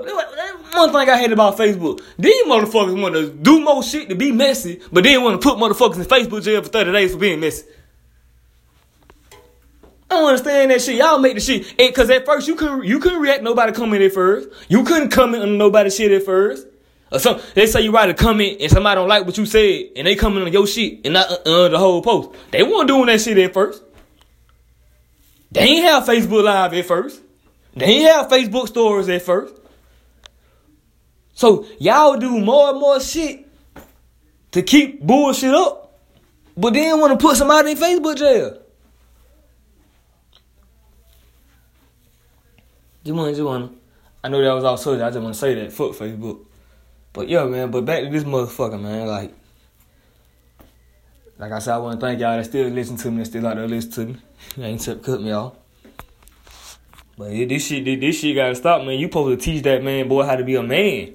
one 0.72 0.92
thing 0.92 1.08
I 1.08 1.18
hate 1.18 1.32
about 1.32 1.58
Facebook, 1.58 2.02
these 2.18 2.44
motherfuckers 2.44 3.00
want 3.00 3.14
to 3.14 3.30
do 3.30 3.60
more 3.60 3.82
shit 3.82 4.08
to 4.08 4.14
be 4.14 4.32
messy, 4.32 4.80
but 4.92 5.04
then 5.04 5.22
want 5.22 5.40
to 5.40 5.48
put 5.48 5.58
motherfuckers 5.58 5.96
in 5.96 6.04
Facebook 6.04 6.42
jail 6.42 6.62
for 6.62 6.68
30 6.68 6.92
days 6.92 7.12
for 7.12 7.18
being 7.18 7.40
messy. 7.40 7.66
I 10.10 10.14
don't 10.14 10.28
understand 10.28 10.70
that 10.70 10.80
shit. 10.80 10.96
Y'all 10.96 11.18
make 11.18 11.34
the 11.34 11.40
shit. 11.40 11.94
Cause 11.94 12.08
at 12.08 12.24
first 12.24 12.48
you 12.48 12.54
couldn't 12.54 12.84
you 12.84 12.98
couldn't 12.98 13.20
react 13.20 13.42
nobody 13.42 13.72
comment 13.72 14.02
at 14.02 14.12
first. 14.12 14.48
You 14.68 14.82
couldn't 14.84 15.10
comment 15.10 15.42
on 15.42 15.58
nobody 15.58 15.90
shit 15.90 16.10
at 16.12 16.22
first. 16.22 16.66
Or 17.12 17.18
some 17.18 17.40
they 17.54 17.66
say 17.66 17.82
you 17.82 17.92
write 17.92 18.08
a 18.08 18.14
comment 18.14 18.56
and 18.60 18.70
somebody 18.70 18.94
don't 18.96 19.08
like 19.08 19.26
what 19.26 19.36
you 19.36 19.44
said 19.44 19.90
and 19.96 20.06
they 20.06 20.14
coming 20.14 20.42
on 20.42 20.52
your 20.52 20.66
shit 20.66 21.00
and 21.04 21.12
not 21.12 21.30
uh, 21.30 21.64
uh, 21.64 21.68
the 21.68 21.78
whole 21.78 22.00
post. 22.00 22.30
They 22.50 22.62
weren't 22.62 22.88
doing 22.88 23.06
that 23.06 23.20
shit 23.20 23.36
at 23.36 23.52
first. 23.52 23.82
They 25.52 25.60
ain't 25.60 25.84
have 25.84 26.04
Facebook 26.04 26.42
Live 26.42 26.72
at 26.72 26.86
first. 26.86 27.20
They 27.78 27.86
ain't 27.86 28.10
have 28.10 28.28
Facebook 28.28 28.66
stories 28.68 29.08
at 29.08 29.22
first. 29.22 29.54
So 31.34 31.66
y'all 31.78 32.16
do 32.16 32.38
more 32.40 32.70
and 32.70 32.80
more 32.80 33.00
shit 33.00 33.46
to 34.50 34.62
keep 34.62 35.00
bullshit 35.00 35.54
up, 35.54 36.00
but 36.56 36.74
then 36.74 36.98
want 36.98 37.18
to 37.18 37.24
put 37.24 37.36
somebody 37.36 37.72
in 37.72 37.76
Facebook 37.76 38.16
jail. 38.16 38.60
Just 43.04 43.16
want, 43.16 43.30
just 43.30 43.42
want. 43.42 43.78
I 44.24 44.28
know 44.28 44.42
that 44.42 44.52
was 44.52 44.64
all 44.64 44.76
social. 44.76 45.04
I 45.04 45.10
just 45.10 45.22
want 45.22 45.34
to 45.34 45.40
say 45.40 45.54
that. 45.54 45.72
Fuck 45.72 45.92
Facebook. 45.92 46.44
But 47.12 47.28
yeah, 47.28 47.44
man. 47.44 47.70
But 47.70 47.84
back 47.84 48.02
to 48.02 48.10
this 48.10 48.24
motherfucker, 48.24 48.80
man. 48.80 49.06
Like, 49.06 49.32
like 51.38 51.52
I 51.52 51.60
said, 51.60 51.74
I 51.74 51.78
want 51.78 52.00
to 52.00 52.06
thank 52.06 52.18
y'all 52.18 52.36
that 52.36 52.44
still 52.44 52.68
listen 52.68 52.96
to 52.96 53.10
me, 53.12 53.18
that 53.18 53.26
still 53.26 53.46
out 53.46 53.56
there 53.56 53.68
listen 53.68 53.90
to 53.92 54.06
me. 54.06 54.16
ain't 54.66 54.80
to 54.82 54.96
cut 54.96 55.22
me 55.22 55.30
off. 55.30 55.54
But 57.18 57.30
this 57.30 57.66
shit, 57.66 57.84
this 57.84 58.20
shit 58.20 58.36
gotta 58.36 58.54
stop, 58.54 58.84
man. 58.84 58.96
You 58.98 59.08
supposed 59.08 59.40
to 59.40 59.44
teach 59.44 59.64
that 59.64 59.82
man, 59.82 60.06
boy, 60.06 60.22
how 60.22 60.36
to 60.36 60.44
be 60.44 60.54
a 60.54 60.62
man. 60.62 61.14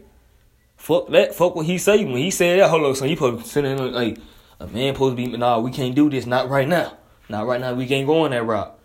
Fuck 0.76 1.10
that. 1.12 1.34
Fuck 1.34 1.56
what 1.56 1.66
he 1.66 1.78
say 1.78 2.04
when 2.04 2.18
he 2.18 2.30
said 2.30 2.60
that. 2.60 2.70
Hold 2.70 2.84
on, 2.84 2.96
son. 2.96 3.08
You 3.08 3.16
supposed 3.16 3.46
to 3.46 3.50
send 3.50 3.68
him 3.68 3.94
like 3.94 4.18
a 4.60 4.68
man 4.68 4.94
supposed 4.94 5.16
to 5.16 5.26
be. 5.26 5.38
Nah, 5.38 5.60
we 5.60 5.72
can't 5.72 5.96
do 5.96 6.10
this. 6.10 6.26
Not 6.26 6.50
right 6.50 6.68
now. 6.68 6.98
Not 7.30 7.48
right 7.48 7.62
now. 7.62 7.74
We 7.74 7.88
can't 7.88 8.06
go 8.06 8.26
on 8.26 8.32
that 8.32 8.46
route. 8.46 8.78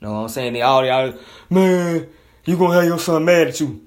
You 0.00 0.08
know 0.08 0.14
what 0.14 0.20
I'm 0.20 0.28
saying? 0.30 0.54
They 0.54 0.62
all 0.62 0.82
y'all, 0.84 1.12
man. 1.50 2.08
You 2.46 2.56
gonna 2.56 2.74
have 2.74 2.84
your 2.84 2.98
son 2.98 3.26
mad 3.26 3.48
at 3.48 3.60
you. 3.60 3.86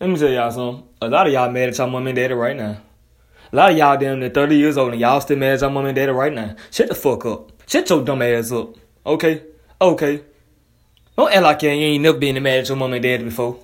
Let 0.00 0.10
me 0.10 0.16
tell 0.16 0.28
y'all 0.28 0.50
something. 0.52 0.86
A 1.02 1.08
lot 1.08 1.26
of 1.26 1.32
y'all 1.32 1.50
mad 1.50 1.70
at 1.70 1.78
y'all 1.78 1.90
mom 1.90 2.06
and 2.06 2.14
daddy 2.14 2.34
right 2.34 2.56
now. 2.56 2.76
A 3.52 3.56
lot 3.56 3.72
of 3.72 3.78
y'all 3.78 3.96
damn 3.96 4.20
near 4.20 4.28
30 4.28 4.56
years 4.56 4.76
old 4.76 4.92
and 4.92 5.00
y'all 5.00 5.20
still 5.20 5.38
mad 5.38 5.54
at 5.54 5.62
y'all 5.62 5.70
mom 5.70 5.86
and 5.86 5.96
daddy 5.96 6.12
right 6.12 6.32
now. 6.32 6.54
Shut 6.70 6.88
the 6.88 6.94
fuck 6.94 7.26
up. 7.26 7.50
Shut 7.66 7.90
your 7.90 8.04
dumb 8.04 8.22
ass 8.22 8.52
up. 8.52 8.76
Okay? 9.04 9.42
Okay. 9.80 10.22
Don't 11.16 11.32
act 11.32 11.42
like 11.42 11.62
you 11.62 11.70
ain't 11.70 12.02
never 12.02 12.18
been 12.18 12.42
mad 12.42 12.58
at 12.58 12.68
your 12.68 12.76
mom 12.76 12.92
and 12.92 13.02
dad 13.02 13.24
before. 13.24 13.58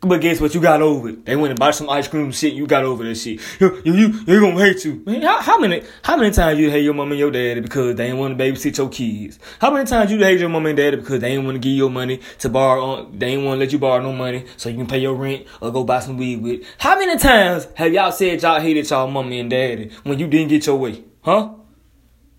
But 0.00 0.20
guess 0.20 0.40
what? 0.40 0.54
You 0.54 0.60
got 0.60 0.82
over 0.82 1.08
it. 1.08 1.24
They 1.24 1.34
went 1.34 1.52
and 1.52 1.58
bought 1.58 1.74
some 1.74 1.88
ice 1.88 2.06
cream 2.06 2.24
and 2.24 2.34
shit. 2.34 2.52
You 2.52 2.66
got 2.66 2.84
over 2.84 3.04
that 3.04 3.14
shit. 3.14 3.40
You, 3.58 3.80
you, 3.84 3.94
you, 3.94 4.24
they 4.24 4.38
gonna 4.38 4.58
hate 4.62 4.84
you. 4.84 5.02
Man, 5.06 5.22
how, 5.22 5.40
how 5.40 5.58
many, 5.58 5.82
how 6.02 6.16
many 6.16 6.30
times 6.30 6.58
you 6.58 6.70
hate 6.70 6.84
your 6.84 6.92
mom 6.92 7.10
and 7.10 7.18
your 7.18 7.30
daddy 7.30 7.60
because 7.60 7.96
they 7.96 8.08
ain't 8.08 8.18
want 8.18 8.36
to 8.36 8.44
babysit 8.44 8.76
your 8.76 8.90
kids? 8.90 9.38
How 9.60 9.70
many 9.70 9.86
times 9.86 10.12
you 10.12 10.18
hate 10.18 10.38
your 10.38 10.50
mom 10.50 10.66
and 10.66 10.76
daddy 10.76 10.98
because 10.98 11.20
they 11.20 11.32
ain't 11.32 11.44
want 11.44 11.54
to 11.54 11.58
give 11.58 11.72
you 11.72 11.88
money 11.88 12.20
to 12.40 12.48
borrow 12.50 12.84
on, 12.84 13.18
they 13.18 13.28
ain't 13.28 13.44
want 13.44 13.56
to 13.56 13.60
let 13.60 13.72
you 13.72 13.78
borrow 13.78 14.02
no 14.02 14.12
money 14.12 14.44
so 14.56 14.68
you 14.68 14.76
can 14.76 14.86
pay 14.86 14.98
your 14.98 15.14
rent 15.14 15.46
or 15.62 15.72
go 15.72 15.84
buy 15.84 16.00
some 16.00 16.18
weed 16.18 16.42
with? 16.42 16.62
How 16.78 16.98
many 16.98 17.18
times 17.18 17.66
have 17.74 17.92
y'all 17.92 18.12
said 18.12 18.42
y'all 18.42 18.60
hated 18.60 18.88
y'all 18.90 19.10
mommy 19.10 19.40
and 19.40 19.48
daddy 19.48 19.90
when 20.02 20.18
you 20.18 20.26
didn't 20.26 20.48
get 20.48 20.66
your 20.66 20.76
way? 20.76 21.02
Huh? 21.22 21.54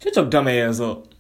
Shut 0.04 0.16
your 0.16 0.26
dumb 0.26 0.48
ass 0.48 0.80
up. 0.80 1.15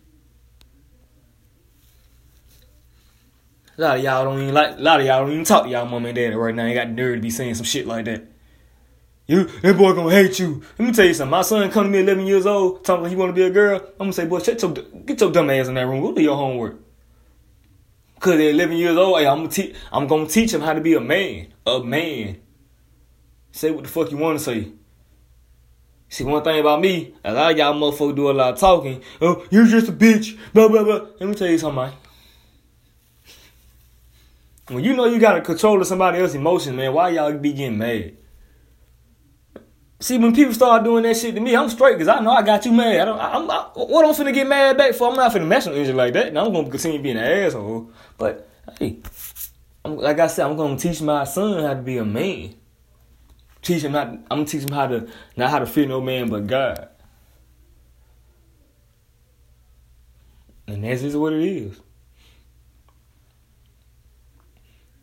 A 3.77 3.81
lot 3.81 3.97
of 3.97 4.03
y'all 4.03 4.23
don't 4.23 4.41
even 4.41 4.53
like. 4.53 4.77
A 4.77 4.81
lot 4.81 4.99
of 5.01 5.05
y'all 5.05 5.21
don't 5.21 5.31
even 5.31 5.43
talk 5.43 5.63
to 5.65 5.69
y'all 5.69 5.85
mom 5.85 6.05
and 6.05 6.15
daddy 6.15 6.35
right 6.35 6.55
now. 6.55 6.65
You 6.65 6.73
got 6.73 6.89
nerve 6.89 7.15
to 7.15 7.21
be 7.21 7.29
saying 7.29 7.55
some 7.55 7.65
shit 7.65 7.85
like 7.85 8.05
that. 8.05 8.23
You, 9.27 9.45
that 9.45 9.77
boy 9.77 9.93
gonna 9.93 10.11
hate 10.11 10.39
you. 10.39 10.61
Let 10.77 10.87
me 10.87 10.93
tell 10.93 11.05
you 11.05 11.13
something. 11.13 11.31
My 11.31 11.41
son 11.41 11.69
come 11.71 11.85
to 11.85 11.89
me 11.89 11.99
11 11.99 12.27
years 12.27 12.45
old, 12.45 12.85
talking 12.85 13.03
like 13.03 13.09
he 13.09 13.15
wanna 13.15 13.33
be 13.33 13.41
a 13.41 13.49
girl. 13.49 13.79
I'm 13.81 13.97
gonna 13.97 14.13
say, 14.13 14.25
boy, 14.27 14.39
shut 14.39 14.61
your, 14.61 14.71
get 14.71 15.19
your 15.19 15.31
dumb 15.31 15.49
ass 15.49 15.67
in 15.67 15.73
that 15.73 15.87
room. 15.87 16.01
Go 16.01 16.13
do 16.13 16.21
your 16.21 16.37
homework. 16.37 16.79
Cause 18.19 18.35
at 18.35 18.39
11 18.39 18.77
years 18.77 18.95
old, 18.95 19.19
hey, 19.19 19.27
I'm 19.27 19.37
gonna 19.39 19.49
teach, 19.49 19.75
I'm 19.91 20.07
gonna 20.07 20.27
teach 20.27 20.53
him 20.53 20.61
how 20.61 20.73
to 20.73 20.81
be 20.81 20.93
a 20.93 21.01
man, 21.01 21.47
a 21.65 21.83
man. 21.83 22.37
Say 23.51 23.71
what 23.71 23.83
the 23.83 23.89
fuck 23.89 24.11
you 24.11 24.17
wanna 24.17 24.39
say. 24.39 24.71
See, 26.07 26.23
one 26.23 26.43
thing 26.43 26.59
about 26.59 26.81
me, 26.81 27.15
a 27.23 27.33
lot 27.33 27.51
of 27.51 27.57
y'all 27.57 27.73
motherfuckers 27.73 28.15
do 28.15 28.29
a 28.29 28.31
lot 28.31 28.53
of 28.53 28.59
talking. 28.59 29.01
Oh, 29.21 29.45
you're 29.49 29.65
just 29.65 29.89
a 29.89 29.91
bitch. 29.91 30.37
Blah 30.53 30.67
blah 30.67 30.83
blah. 30.83 31.07
Let 31.19 31.29
me 31.29 31.35
tell 31.35 31.49
you 31.49 31.57
something. 31.57 31.91
When 34.67 34.83
you 34.83 34.95
know 34.95 35.05
you 35.05 35.19
got 35.19 35.33
to 35.33 35.41
control 35.41 35.79
of 35.79 35.87
somebody 35.87 36.19
else's 36.19 36.35
emotions, 36.35 36.75
man, 36.75 36.93
why 36.93 37.09
y'all 37.09 37.31
be 37.37 37.53
getting 37.53 37.77
mad? 37.77 38.17
See, 39.99 40.17
when 40.17 40.35
people 40.35 40.53
start 40.53 40.83
doing 40.83 41.03
that 41.03 41.15
shit 41.17 41.35
to 41.35 41.41
me, 41.41 41.55
I'm 41.55 41.69
straight 41.69 41.93
because 41.93 42.07
I 42.07 42.19
know 42.19 42.31
I 42.31 42.41
got 42.41 42.65
you 42.65 42.71
mad. 42.71 42.99
I 42.99 43.05
don't, 43.05 43.19
I, 43.19 43.33
I'm, 43.33 43.49
I, 43.49 43.69
what 43.75 44.05
I'm 44.05 44.13
finna 44.13 44.33
get 44.33 44.47
mad 44.47 44.77
back 44.77 44.93
for? 44.93 45.09
I'm 45.09 45.15
not 45.15 45.31
finna 45.31 45.47
mess 45.47 45.67
with 45.67 45.87
you 45.87 45.93
like 45.93 46.13
that. 46.13 46.27
And 46.27 46.37
I'm 46.37 46.51
gonna 46.51 46.69
continue 46.69 47.01
being 47.01 47.17
an 47.17 47.23
asshole. 47.23 47.91
But 48.17 48.49
hey, 48.77 48.99
I'm, 49.85 49.97
like 49.97 50.19
I 50.19 50.27
said, 50.27 50.47
I'm 50.47 50.57
gonna 50.57 50.77
teach 50.77 51.01
my 51.01 51.23
son 51.23 51.63
how 51.63 51.73
to 51.73 51.81
be 51.81 51.97
a 51.97 52.05
man. 52.05 52.55
Teach 53.61 53.83
him 53.83 53.93
not. 53.93 54.07
I'm 54.07 54.25
gonna 54.29 54.45
teach 54.45 54.63
him 54.63 54.71
how 54.71 54.87
to 54.87 55.07
not 55.37 55.49
how 55.49 55.59
to 55.59 55.65
fear 55.65 55.87
no 55.87 56.01
man 56.01 56.29
but 56.29 56.45
God. 56.45 56.89
And 60.67 60.83
that's 60.83 61.01
just 61.01 61.15
what 61.15 61.33
it 61.33 61.43
is. 61.43 61.79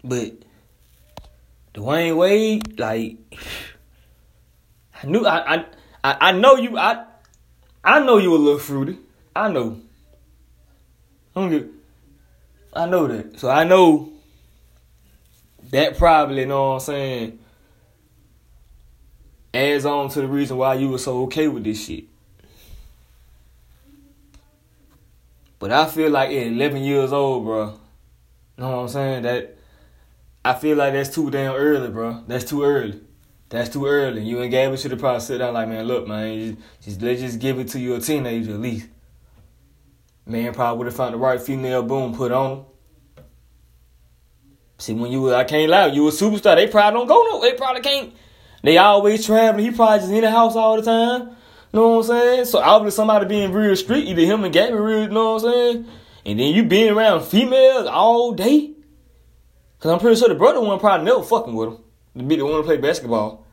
But 0.05 0.33
Dwyane 1.75 2.17
Wade, 2.17 2.79
like 2.79 3.17
I 5.03 5.07
knew 5.07 5.27
I 5.27 5.55
I 5.55 5.65
I 6.03 6.33
know 6.33 6.57
you 6.57 6.77
I 6.77 7.05
I 7.85 8.01
know 8.01 8.19
you 8.19 8.35
a 8.35 8.37
little 8.37 8.59
fruity. 8.59 8.99
I 9.35 9.49
know. 9.51 9.81
I 11.35 11.41
don't 11.41 11.51
get 11.51 11.67
I 12.75 12.87
know 12.87 13.07
that. 13.07 13.39
So 13.39 13.51
I 13.51 13.65
know 13.65 14.13
that 15.71 15.97
probably, 15.97 16.41
you 16.41 16.47
know 16.47 16.69
what 16.71 16.75
I'm 16.75 16.81
saying, 16.81 17.39
adds 19.55 19.85
on 19.85 20.09
to 20.11 20.21
the 20.21 20.29
reason 20.29 20.57
why 20.57 20.75
you 20.75 20.89
were 20.89 20.99
so 20.99 21.23
okay 21.25 21.49
with 21.49 21.65
this 21.65 21.85
shit. 21.87 22.05
But 25.59 25.71
I 25.71 25.87
feel 25.87 26.11
like 26.11 26.31
at 26.31 26.47
11 26.49 26.83
years 26.83 27.13
old, 27.13 27.45
bro, 27.45 27.67
you 27.67 27.73
know 28.59 28.71
what 28.71 28.83
I'm 28.83 28.89
saying? 28.89 29.23
That 29.23 29.57
I 30.45 30.55
feel 30.55 30.77
like 30.77 30.93
that's 30.93 31.15
too 31.15 31.31
damn 31.31 31.55
early, 31.55 31.89
bro. 31.89 32.25
That's 32.27 32.45
too 32.45 32.65
early. 32.65 33.01
That's 33.49 33.69
too 33.69 33.87
early. 33.87 34.25
You 34.25 34.41
and 34.41 34.51
Gabby 34.51 34.77
should 34.77 34.91
have 34.91 35.01
probably 35.01 35.21
sit 35.21 35.39
down 35.39 35.55
like, 35.55 35.69
man, 35.69 35.87
look, 35.87 36.09
man, 36.09 36.57
just, 36.57 36.85
just 36.85 37.03
let's 37.03 37.21
just 37.21 37.39
give 37.39 37.59
it 37.59 37.69
to 37.69 37.79
your 37.79 38.01
teenager 38.01 38.55
at 38.55 38.61
least. 38.61 38.89
Man 40.27 40.55
probably 40.55 40.79
would 40.79 40.87
have 40.87 40.97
found 40.97 41.15
the 41.15 41.19
right 41.19 41.41
female, 41.41 41.83
boom, 41.83 42.15
put 42.15 42.33
on. 42.33 42.65
See, 44.79 44.95
when 44.95 45.13
you, 45.13 45.33
I 45.33 45.45
can't 45.45 45.71
lie, 45.71 45.87
you 45.87 46.09
a 46.09 46.11
superstar. 46.11 46.57
They 46.57 46.67
probably 46.67 46.99
don't 46.99 47.07
go 47.07 47.23
no. 47.31 47.41
They 47.41 47.53
probably 47.53 47.83
can't. 47.83 48.15
They 48.63 48.79
always 48.79 49.25
traveling. 49.25 49.65
He 49.65 49.71
probably 49.71 49.99
just 49.99 50.13
in 50.13 50.23
the 50.23 50.31
house 50.31 50.57
all 50.57 50.81
the 50.81 50.83
time. 50.83 51.37
Know 51.73 51.89
what 51.89 51.99
I'm 51.99 52.03
saying? 52.05 52.45
So 52.47 52.59
obviously 52.59 52.97
somebody 52.97 53.27
being 53.27 53.53
real 53.53 53.77
street, 53.77 54.09
either 54.09 54.23
him 54.23 54.45
and 54.45 54.53
Gabby 54.53 54.75
real, 54.75 55.09
know 55.09 55.35
what 55.35 55.45
I'm 55.45 55.53
saying? 55.53 55.87
And 56.27 56.41
then 56.41 56.55
you 56.55 56.65
being 56.65 56.91
around 56.91 57.25
females 57.25 57.87
all 57.87 58.33
day. 58.33 58.72
Cause 59.83 59.91
I'm 59.91 59.99
pretty 59.99 60.15
sure 60.15 60.29
the 60.29 60.37
brother 60.37 60.61
one 60.61 60.79
probably 60.79 61.07
never 61.07 61.25
fucking 61.25 61.53
with 61.53 61.71
him. 61.71 61.79
The 62.15 62.23
be 62.23 62.37
the 62.37 62.47
one 62.47 62.59
to 62.59 62.63
play 62.63 62.77
basketball. 62.77 63.45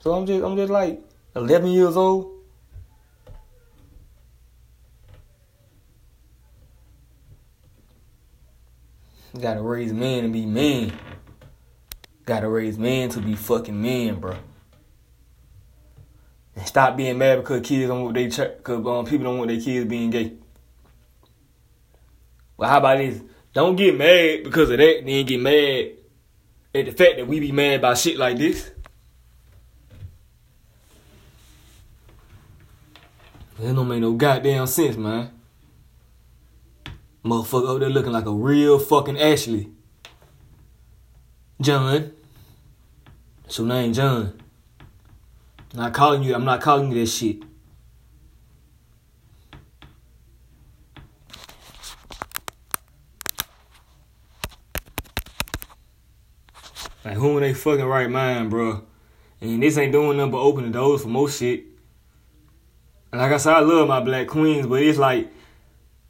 So 0.00 0.12
I'm 0.12 0.26
just 0.26 0.44
I'm 0.44 0.56
just 0.56 0.72
like 0.72 1.00
11 1.36 1.70
years 1.70 1.96
old. 1.96 2.32
Gotta 9.40 9.62
raise 9.62 9.92
men 9.92 10.24
to 10.24 10.28
be 10.30 10.44
men. 10.44 10.92
Gotta 12.26 12.48
raise 12.48 12.76
men 12.76 13.08
to 13.10 13.20
be 13.20 13.36
fucking 13.36 13.80
men, 13.80 14.16
bro. 14.18 14.34
And 16.56 16.66
stop 16.66 16.96
being 16.96 17.18
mad 17.18 17.36
because 17.36 17.60
kids 17.60 17.86
don't 17.86 18.02
want 18.02 18.14
they 18.14 18.26
because 18.26 18.84
um, 18.84 19.06
people 19.06 19.26
don't 19.26 19.38
want 19.38 19.48
their 19.48 19.60
kids 19.60 19.88
being 19.88 20.10
gay. 20.10 20.32
Well, 22.56 22.68
how 22.68 22.78
about 22.78 22.98
this? 22.98 23.20
Don't 23.52 23.76
get 23.76 23.96
mad 23.96 24.44
because 24.44 24.70
of 24.70 24.78
that, 24.78 25.02
then 25.04 25.26
get 25.26 25.40
mad 25.40 25.90
at 26.74 26.86
the 26.86 26.92
fact 26.92 27.16
that 27.16 27.26
we 27.26 27.40
be 27.40 27.52
mad 27.52 27.80
about 27.80 27.98
shit 27.98 28.16
like 28.16 28.38
this. 28.38 28.70
That 33.58 33.74
don't 33.74 33.88
make 33.88 34.00
no 34.00 34.14
goddamn 34.14 34.66
sense, 34.66 34.96
man. 34.96 35.30
Motherfucker 37.24 37.74
up 37.74 37.80
there 37.80 37.90
looking 37.90 38.12
like 38.12 38.26
a 38.26 38.32
real 38.32 38.78
fucking 38.78 39.18
Ashley. 39.18 39.70
John. 41.60 42.12
Your 43.56 43.66
name, 43.66 43.92
John. 43.92 44.40
Not 45.74 45.92
calling 45.92 46.22
you, 46.22 46.34
I'm 46.34 46.44
not 46.44 46.60
calling 46.60 46.90
you 46.90 47.00
that 47.00 47.06
shit. 47.06 47.42
Like 57.12 57.20
who 57.20 57.36
in 57.36 57.42
they 57.42 57.52
fucking 57.52 57.84
right 57.84 58.08
mind, 58.08 58.48
bro? 58.48 58.84
And 59.42 59.62
this 59.62 59.76
ain't 59.76 59.92
doing 59.92 60.16
nothing 60.16 60.32
but 60.32 60.40
opening 60.40 60.72
doors 60.72 61.02
for 61.02 61.08
most 61.08 61.38
shit. 61.38 61.66
And 63.12 63.20
like 63.20 63.32
I 63.32 63.36
said, 63.36 63.52
I 63.52 63.60
love 63.60 63.86
my 63.86 64.00
black 64.00 64.28
queens, 64.28 64.66
but 64.66 64.82
it's 64.82 64.98
like 64.98 65.30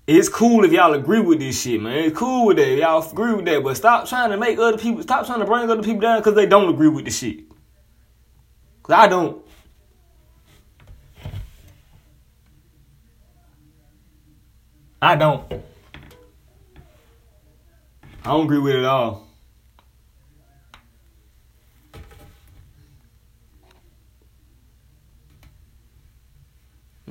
it's 0.06 0.28
cool 0.28 0.64
if 0.64 0.70
y'all 0.70 0.94
agree 0.94 1.18
with 1.18 1.40
this 1.40 1.60
shit, 1.60 1.82
man. 1.82 2.04
It's 2.04 2.16
cool 2.16 2.46
with 2.46 2.58
that. 2.58 2.76
Y'all 2.76 3.02
agree 3.02 3.34
with 3.34 3.46
that. 3.46 3.64
But 3.64 3.76
stop 3.76 4.08
trying 4.08 4.30
to 4.30 4.36
make 4.36 4.60
other 4.60 4.78
people, 4.78 5.02
stop 5.02 5.26
trying 5.26 5.40
to 5.40 5.44
bring 5.44 5.68
other 5.68 5.82
people 5.82 6.02
down 6.02 6.20
because 6.20 6.36
they 6.36 6.46
don't 6.46 6.72
agree 6.72 6.86
with 6.86 7.04
the 7.04 7.10
shit. 7.10 7.48
Because 8.80 8.94
I 8.94 9.08
don't. 9.08 9.44
I 15.02 15.16
don't. 15.16 15.52
I 18.24 18.28
don't 18.28 18.44
agree 18.44 18.60
with 18.60 18.76
it 18.76 18.78
at 18.78 18.84
all. 18.84 19.31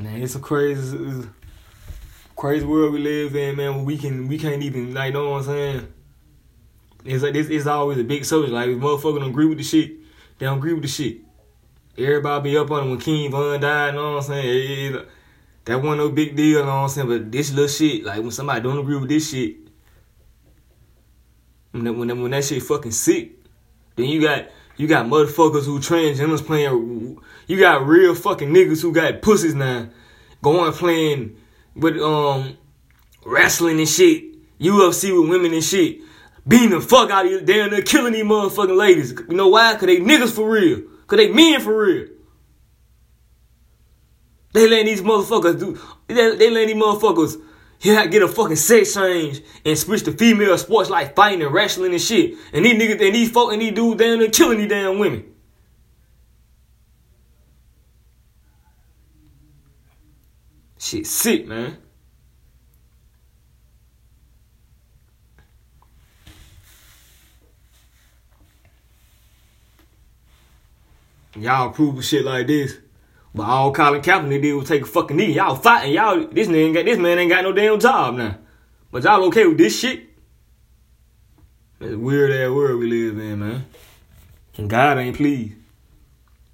Man, 0.02 0.24
it's 0.24 0.36
a 0.36 0.40
crazy. 0.40 0.98
It's, 0.98 1.28
crazy 2.36 2.66
world 2.66 2.94
we 2.94 3.00
live 3.00 3.36
in, 3.36 3.56
man. 3.56 3.86
We 3.86 4.00
can 4.00 4.28
we 4.28 4.40
can't 4.40 4.64
even 4.64 4.96
like 4.96 5.14
know 5.14 5.30
what 5.30 5.38
I'm 5.38 5.44
saying. 5.44 5.94
It's 7.06 7.22
like 7.22 7.34
this 7.34 7.50
is 7.50 7.68
always 7.68 8.00
a 8.00 8.04
big 8.04 8.26
subject. 8.26 8.52
Like 8.52 8.70
if 8.70 8.80
motherfuckers 8.80 9.20
don't 9.20 9.30
agree 9.30 9.46
with 9.46 9.60
the 9.60 9.64
shit, 9.64 9.92
they 10.40 10.48
don't 10.48 10.58
agree 10.58 10.74
with 10.74 10.82
the 10.82 10.90
shit. 10.90 11.20
Everybody 11.96 12.50
be 12.50 12.58
up 12.58 12.72
on 12.72 12.88
it 12.88 12.90
when 12.90 13.00
King 13.00 13.30
Von 13.30 13.60
died, 13.60 13.94
know 13.94 14.14
what 14.14 14.18
I'm 14.18 14.24
saying? 14.24 14.46
It, 14.46 14.96
it, 14.96 15.08
that 15.66 15.82
wasn't 15.84 15.98
no 15.98 16.10
big 16.10 16.36
deal, 16.36 16.62
know 16.62 16.66
what 16.66 16.74
I'm 16.74 16.90
saying? 16.90 17.08
But 17.08 17.32
this 17.32 17.52
little 17.52 17.68
shit, 17.68 18.04
like 18.04 18.22
when 18.22 18.32
somebody 18.32 18.62
don't 18.62 18.80
agree 18.80 18.98
with 18.98 19.10
this 19.10 19.30
shit, 19.30 19.58
when 21.72 21.84
that, 21.84 21.94
when 21.94 22.08
that, 22.08 22.16
when 22.16 22.32
that 22.32 22.44
shit 22.44 22.64
fucking 22.64 22.92
sick, 22.92 23.34
then 23.96 24.08
you 24.08 24.20
got 24.20 24.48
you 24.78 24.88
got 24.88 25.06
motherfuckers 25.06 25.66
who 25.66 25.78
transgenders 25.78 26.44
playing. 26.44 27.20
You 27.52 27.60
got 27.60 27.86
real 27.86 28.16
fucking 28.16 28.48
niggas 28.48 28.82
who 28.82 28.94
got 28.94 29.22
pussies 29.22 29.54
now 29.54 29.90
going 30.42 30.72
playing 30.72 31.36
with 31.76 31.98
um 31.98 32.58
wrestling 33.26 33.78
and 33.78 33.90
shit, 33.90 34.58
UFC 34.58 35.12
with 35.20 35.30
women 35.30 35.54
and 35.54 35.62
shit, 35.62 36.00
beating 36.48 36.70
the 36.70 36.80
fuck 36.80 37.12
out 37.12 37.26
of 37.26 37.32
you, 37.34 37.42
damn 37.42 37.72
near 37.72 37.82
killing 37.82 38.14
these 38.14 38.24
motherfucking 38.24 38.78
ladies. 38.78 39.12
You 39.28 39.36
know 39.36 39.50
why? 39.50 39.74
Cause 39.74 39.88
they 39.88 39.98
niggas 39.98 40.32
for 40.32 40.50
real. 40.50 40.84
Cause 41.08 41.18
they 41.18 41.30
men 41.30 41.60
for 41.60 41.78
real. 41.78 42.08
They 44.54 44.70
letting 44.70 44.86
these 44.86 45.02
motherfuckers 45.02 45.60
do. 45.60 45.78
They, 46.08 46.38
they 46.38 46.50
letting 46.50 46.78
these 46.78 46.82
motherfuckers 46.82 47.36
here 47.80 48.08
get 48.08 48.24
a 48.24 48.30
fucking 48.30 48.56
sex 48.56 48.94
change 48.94 49.42
and 49.66 49.78
switch 49.78 50.04
to 50.04 50.14
female 50.14 50.58
sports 50.58 50.90
like 50.90 51.18
fighting 51.18 51.42
and 51.42 51.54
wrestling 51.54 51.92
and 51.92 52.02
shit. 52.02 52.36
And 52.54 52.64
these 52.64 52.82
niggas 52.82 53.06
and 53.06 53.14
these 53.14 53.30
folk 53.30 53.52
and 53.52 53.62
these 53.62 53.74
dudes 53.74 54.00
down 54.00 54.20
there 54.20 54.30
killing 54.30 54.60
these 54.60 54.70
damn 54.70 55.00
women. 55.00 55.31
Shit 60.92 61.08
sick, 61.08 61.48
man. 61.48 61.78
Y'all 71.38 71.70
approve 71.70 71.98
of 71.98 72.04
shit 72.04 72.26
like 72.26 72.46
this. 72.48 72.78
But 73.34 73.44
all 73.44 73.72
Colin 73.72 74.02
Kaepernick 74.02 74.42
did 74.42 74.54
was 74.54 74.68
take 74.68 74.82
a 74.82 74.86
fucking 74.86 75.16
knee. 75.16 75.32
Y'all 75.32 75.56
fighting. 75.56 75.94
Y'all 75.94 76.28
this 76.28 76.50
man 76.50 76.58
ain't 76.58 76.74
got 76.74 76.84
this 76.84 76.98
man 76.98 77.20
ain't 77.20 77.32
got 77.32 77.46
no 77.46 77.54
damn 77.54 77.80
job 77.80 78.16
now. 78.16 78.38
But 78.92 79.06
y'all 79.06 79.24
okay 79.28 79.48
with 79.48 79.60
this 79.60 79.80
shit? 79.80 80.10
It's 81.80 81.96
weird 81.96 82.32
ass 82.32 82.50
world 82.50 82.82
we 82.82 82.90
live 82.90 83.18
in, 83.18 83.40
man. 83.40 83.66
And 84.58 84.70
God 84.70 84.98
ain't 84.98 85.16
pleased. 85.16 85.54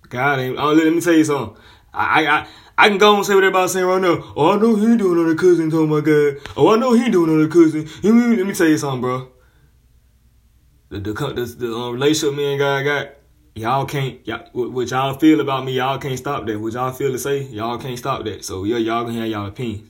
God 0.10 0.38
ain't. 0.38 0.60
Oh, 0.60 0.73
let 0.73 0.93
me 0.93 1.02
tell 1.02 1.13
you 1.13 1.23
something. 1.23 1.58
I 1.91 2.28
I 2.28 2.47
can 2.89 2.97
go 2.97 3.15
and 3.15 3.25
say 3.25 3.33
what 3.33 3.43
everybody's 3.43 3.73
saying 3.73 3.85
right 3.85 4.01
now. 4.01 4.33
Oh, 4.35 4.51
I 4.51 4.57
know 4.57 4.75
he 4.75 4.95
doing 4.95 5.19
on 5.19 5.27
the 5.27 5.35
cousin. 5.35 5.71
Oh 5.73 5.87
my 5.87 6.01
god. 6.01 6.37
Oh, 6.55 6.73
I 6.73 6.77
know 6.77 6.93
he 6.93 7.09
doing 7.09 7.29
on 7.31 7.41
the 7.41 7.47
cousin. 7.47 7.89
Let 8.03 8.45
me 8.45 8.53
tell 8.53 8.67
you 8.67 8.77
something, 8.77 9.01
bro. 9.01 9.29
The 10.89 10.99
the 10.99 11.13
the, 11.13 11.45
the 11.57 11.75
um, 11.75 11.93
relationship 11.93 12.37
me 12.37 12.51
and 12.51 12.59
God 12.59 12.83
got. 12.83 13.09
Y'all 13.55 13.85
can't, 13.87 14.25
y'all, 14.27 14.45
what 14.53 14.91
y'all 14.91 15.15
feel 15.15 15.41
about 15.41 15.65
me, 15.65 15.71
y'all 15.71 15.97
can't 15.97 16.19
stop 16.19 16.45
that. 16.45 16.59
What 16.59 16.73
y'all 16.73 16.91
feel 16.91 17.11
to 17.11 17.17
say, 17.17 17.41
y'all 17.41 17.79
can't 17.79 17.97
stop 17.97 18.23
that. 18.25 18.45
So 18.45 18.65
yeah, 18.65 18.77
y'all 18.77 19.03
can 19.03 19.15
have 19.15 19.27
y'all 19.27 19.47
opinions. 19.47 19.89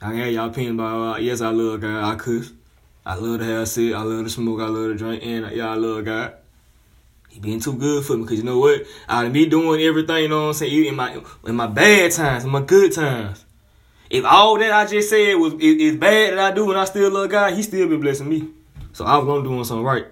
I 0.00 0.06
can 0.12 0.16
have 0.20 0.32
y'all 0.32 0.48
opinion 0.48 0.80
about, 0.80 1.16
uh, 1.16 1.18
yes, 1.18 1.42
I 1.42 1.50
love 1.50 1.82
God, 1.82 2.02
I 2.02 2.16
cuss. 2.16 2.52
I 3.04 3.16
love 3.16 3.40
to 3.40 3.44
have 3.44 3.68
sex, 3.68 3.94
I 3.94 4.00
love 4.00 4.24
to 4.24 4.30
smoke, 4.30 4.60
I 4.60 4.68
love 4.68 4.92
to 4.92 4.94
drink, 4.94 5.22
and 5.22 5.50
yeah, 5.54 5.68
I 5.68 5.74
love 5.74 6.06
God. 6.06 6.36
He 7.30 7.38
been 7.38 7.60
too 7.60 7.74
good 7.74 8.04
for 8.04 8.16
me 8.16 8.22
because 8.24 8.38
you 8.38 8.44
know 8.44 8.58
what? 8.58 8.82
Out 9.08 9.24
of 9.24 9.32
me 9.32 9.46
doing 9.46 9.80
everything, 9.82 10.24
you 10.24 10.28
know 10.28 10.42
what 10.42 10.48
I'm 10.48 10.54
saying, 10.54 10.86
in 10.86 10.96
my 10.96 11.22
in 11.46 11.54
my 11.54 11.68
bad 11.68 12.10
times, 12.10 12.44
in 12.44 12.50
my 12.50 12.60
good 12.60 12.92
times. 12.92 13.44
If 14.10 14.24
all 14.24 14.58
that 14.58 14.72
I 14.72 14.84
just 14.86 15.08
said 15.08 15.34
was 15.34 15.54
is, 15.54 15.76
is 15.80 15.96
bad 15.96 16.32
that 16.32 16.40
I 16.40 16.50
do 16.52 16.68
and 16.70 16.78
I 16.78 16.84
still 16.84 17.10
love 17.10 17.30
God, 17.30 17.54
He 17.54 17.62
still 17.62 17.88
been 17.88 18.00
blessing 18.00 18.28
me. 18.28 18.48
So 18.92 19.04
I 19.04 19.16
was 19.16 19.26
gonna 19.26 19.44
doing 19.44 19.62
something 19.62 19.84
right. 19.84 20.06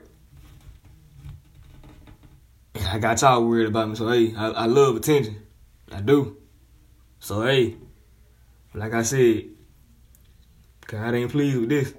And 2.76 2.86
I 2.86 2.98
got 3.00 3.20
y'all 3.20 3.44
worried 3.44 3.66
about 3.66 3.88
me. 3.88 3.96
So 3.96 4.08
hey, 4.08 4.32
I, 4.36 4.50
I 4.50 4.66
love 4.66 4.94
attention. 4.94 5.42
I 5.90 6.00
do. 6.00 6.36
So 7.18 7.42
hey, 7.42 7.74
like 8.74 8.94
I 8.94 9.02
said, 9.02 9.46
God 10.86 11.14
ain't 11.16 11.32
pleased 11.32 11.58
with 11.58 11.68
this. 11.70 11.94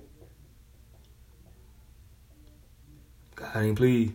God 3.36 3.58
ain't 3.58 3.78
pleased. 3.78 4.14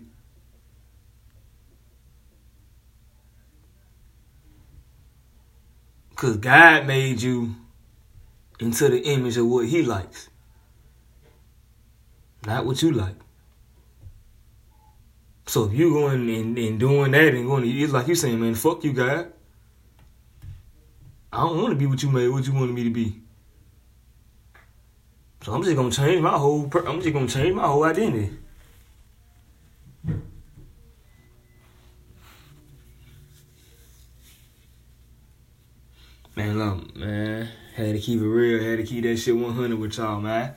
Because 6.24 6.38
God 6.38 6.86
made 6.86 7.20
you 7.20 7.54
into 8.58 8.88
the 8.88 8.98
image 8.98 9.36
of 9.36 9.46
what 9.46 9.66
He 9.66 9.82
likes, 9.82 10.30
not 12.46 12.64
what 12.64 12.80
you 12.80 12.92
like. 12.92 13.16
So 15.44 15.64
if 15.64 15.74
you 15.74 15.92
going 15.92 16.34
and, 16.34 16.56
and 16.56 16.80
doing 16.80 17.10
that 17.10 17.34
and 17.34 17.46
going, 17.46 17.68
it's 17.68 17.92
like 17.92 18.08
you 18.08 18.14
saying, 18.14 18.40
man, 18.40 18.54
fuck 18.54 18.82
you, 18.84 18.94
God. 18.94 19.34
I 21.30 21.42
don't 21.42 21.58
want 21.58 21.72
to 21.72 21.76
be 21.76 21.84
what 21.84 22.02
you 22.02 22.08
made, 22.08 22.28
what 22.28 22.46
you 22.46 22.54
wanted 22.54 22.74
me 22.74 22.84
to 22.84 22.90
be. 22.90 23.20
So 25.42 25.52
I'm 25.52 25.62
just 25.62 25.76
gonna 25.76 25.90
change 25.90 26.22
my 26.22 26.38
whole. 26.38 26.70
I'm 26.86 27.02
just 27.02 27.12
gonna 27.12 27.28
change 27.28 27.54
my 27.54 27.66
whole 27.66 27.84
identity. 27.84 28.30
Man, 36.36 36.58
look, 36.58 36.96
man, 36.96 37.48
had 37.74 37.92
to 37.92 38.00
keep 38.00 38.20
it 38.20 38.26
real. 38.26 38.62
Had 38.62 38.78
to 38.78 38.84
keep 38.84 39.04
that 39.04 39.16
shit 39.16 39.36
100 39.36 39.78
with 39.78 39.96
y'all, 39.96 40.20
man 40.20 40.54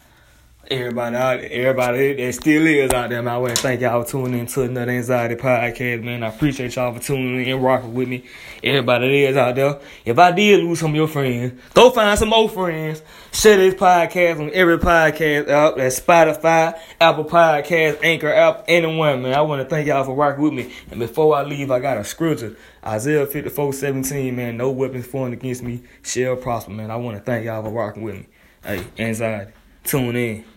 everybody 0.69 1.15
out, 1.15 1.39
everybody 1.39 2.13
that 2.13 2.33
still 2.33 2.67
is 2.67 2.91
out 2.91 3.09
there, 3.09 3.21
man. 3.21 3.33
I 3.33 3.37
want 3.37 3.55
to 3.55 3.61
thank 3.61 3.81
y'all 3.81 4.03
for 4.03 4.09
tuning 4.09 4.39
in 4.39 4.45
to 4.47 4.63
another 4.63 4.91
Anxiety 4.91 5.35
Podcast, 5.35 6.03
man. 6.03 6.23
I 6.23 6.27
appreciate 6.27 6.75
y'all 6.75 6.93
for 6.93 6.99
tuning 6.99 7.41
in 7.41 7.53
and 7.53 7.63
rocking 7.63 7.93
with 7.93 8.07
me. 8.07 8.25
Everybody 8.63 9.07
that 9.07 9.29
is 9.29 9.37
out 9.37 9.55
there. 9.55 9.79
If 10.05 10.19
I 10.19 10.31
did 10.31 10.63
lose 10.63 10.79
some 10.79 10.91
of 10.91 10.95
your 10.95 11.07
friends, 11.07 11.61
go 11.73 11.89
find 11.91 12.17
some 12.19 12.29
more 12.29 12.49
friends. 12.49 13.01
Share 13.31 13.57
this 13.57 13.75
podcast 13.75 14.39
on 14.39 14.51
every 14.53 14.77
podcast 14.77 15.47
app. 15.47 15.75
That's 15.77 15.99
Spotify, 15.99 16.79
Apple 16.99 17.25
Podcast, 17.25 17.99
Anchor 18.03 18.33
app, 18.33 18.65
anyone, 18.67 19.21
man. 19.21 19.33
I 19.33 19.41
want 19.41 19.61
to 19.61 19.69
thank 19.69 19.87
y'all 19.87 20.03
for 20.03 20.15
rocking 20.15 20.43
with 20.43 20.53
me. 20.53 20.73
And 20.91 20.99
before 20.99 21.35
I 21.35 21.43
leave, 21.43 21.71
I 21.71 21.79
got 21.79 21.97
a 21.97 22.03
scripture. 22.03 22.57
Isaiah 22.85 23.25
54, 23.25 23.73
17, 23.73 24.35
man. 24.35 24.57
No 24.57 24.71
weapons 24.71 25.05
formed 25.05 25.33
against 25.33 25.63
me 25.63 25.83
shall 26.03 26.35
prosper, 26.35 26.71
man. 26.71 26.91
I 26.91 26.97
want 26.97 27.17
to 27.17 27.23
thank 27.23 27.45
y'all 27.45 27.63
for 27.63 27.69
rocking 27.69 28.03
with 28.03 28.15
me. 28.15 28.25
Hey, 28.63 28.83
anxiety. 28.97 29.53
Tune 29.83 30.15
in. 30.17 30.56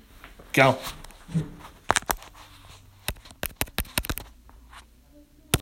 Tchau. 0.53 0.79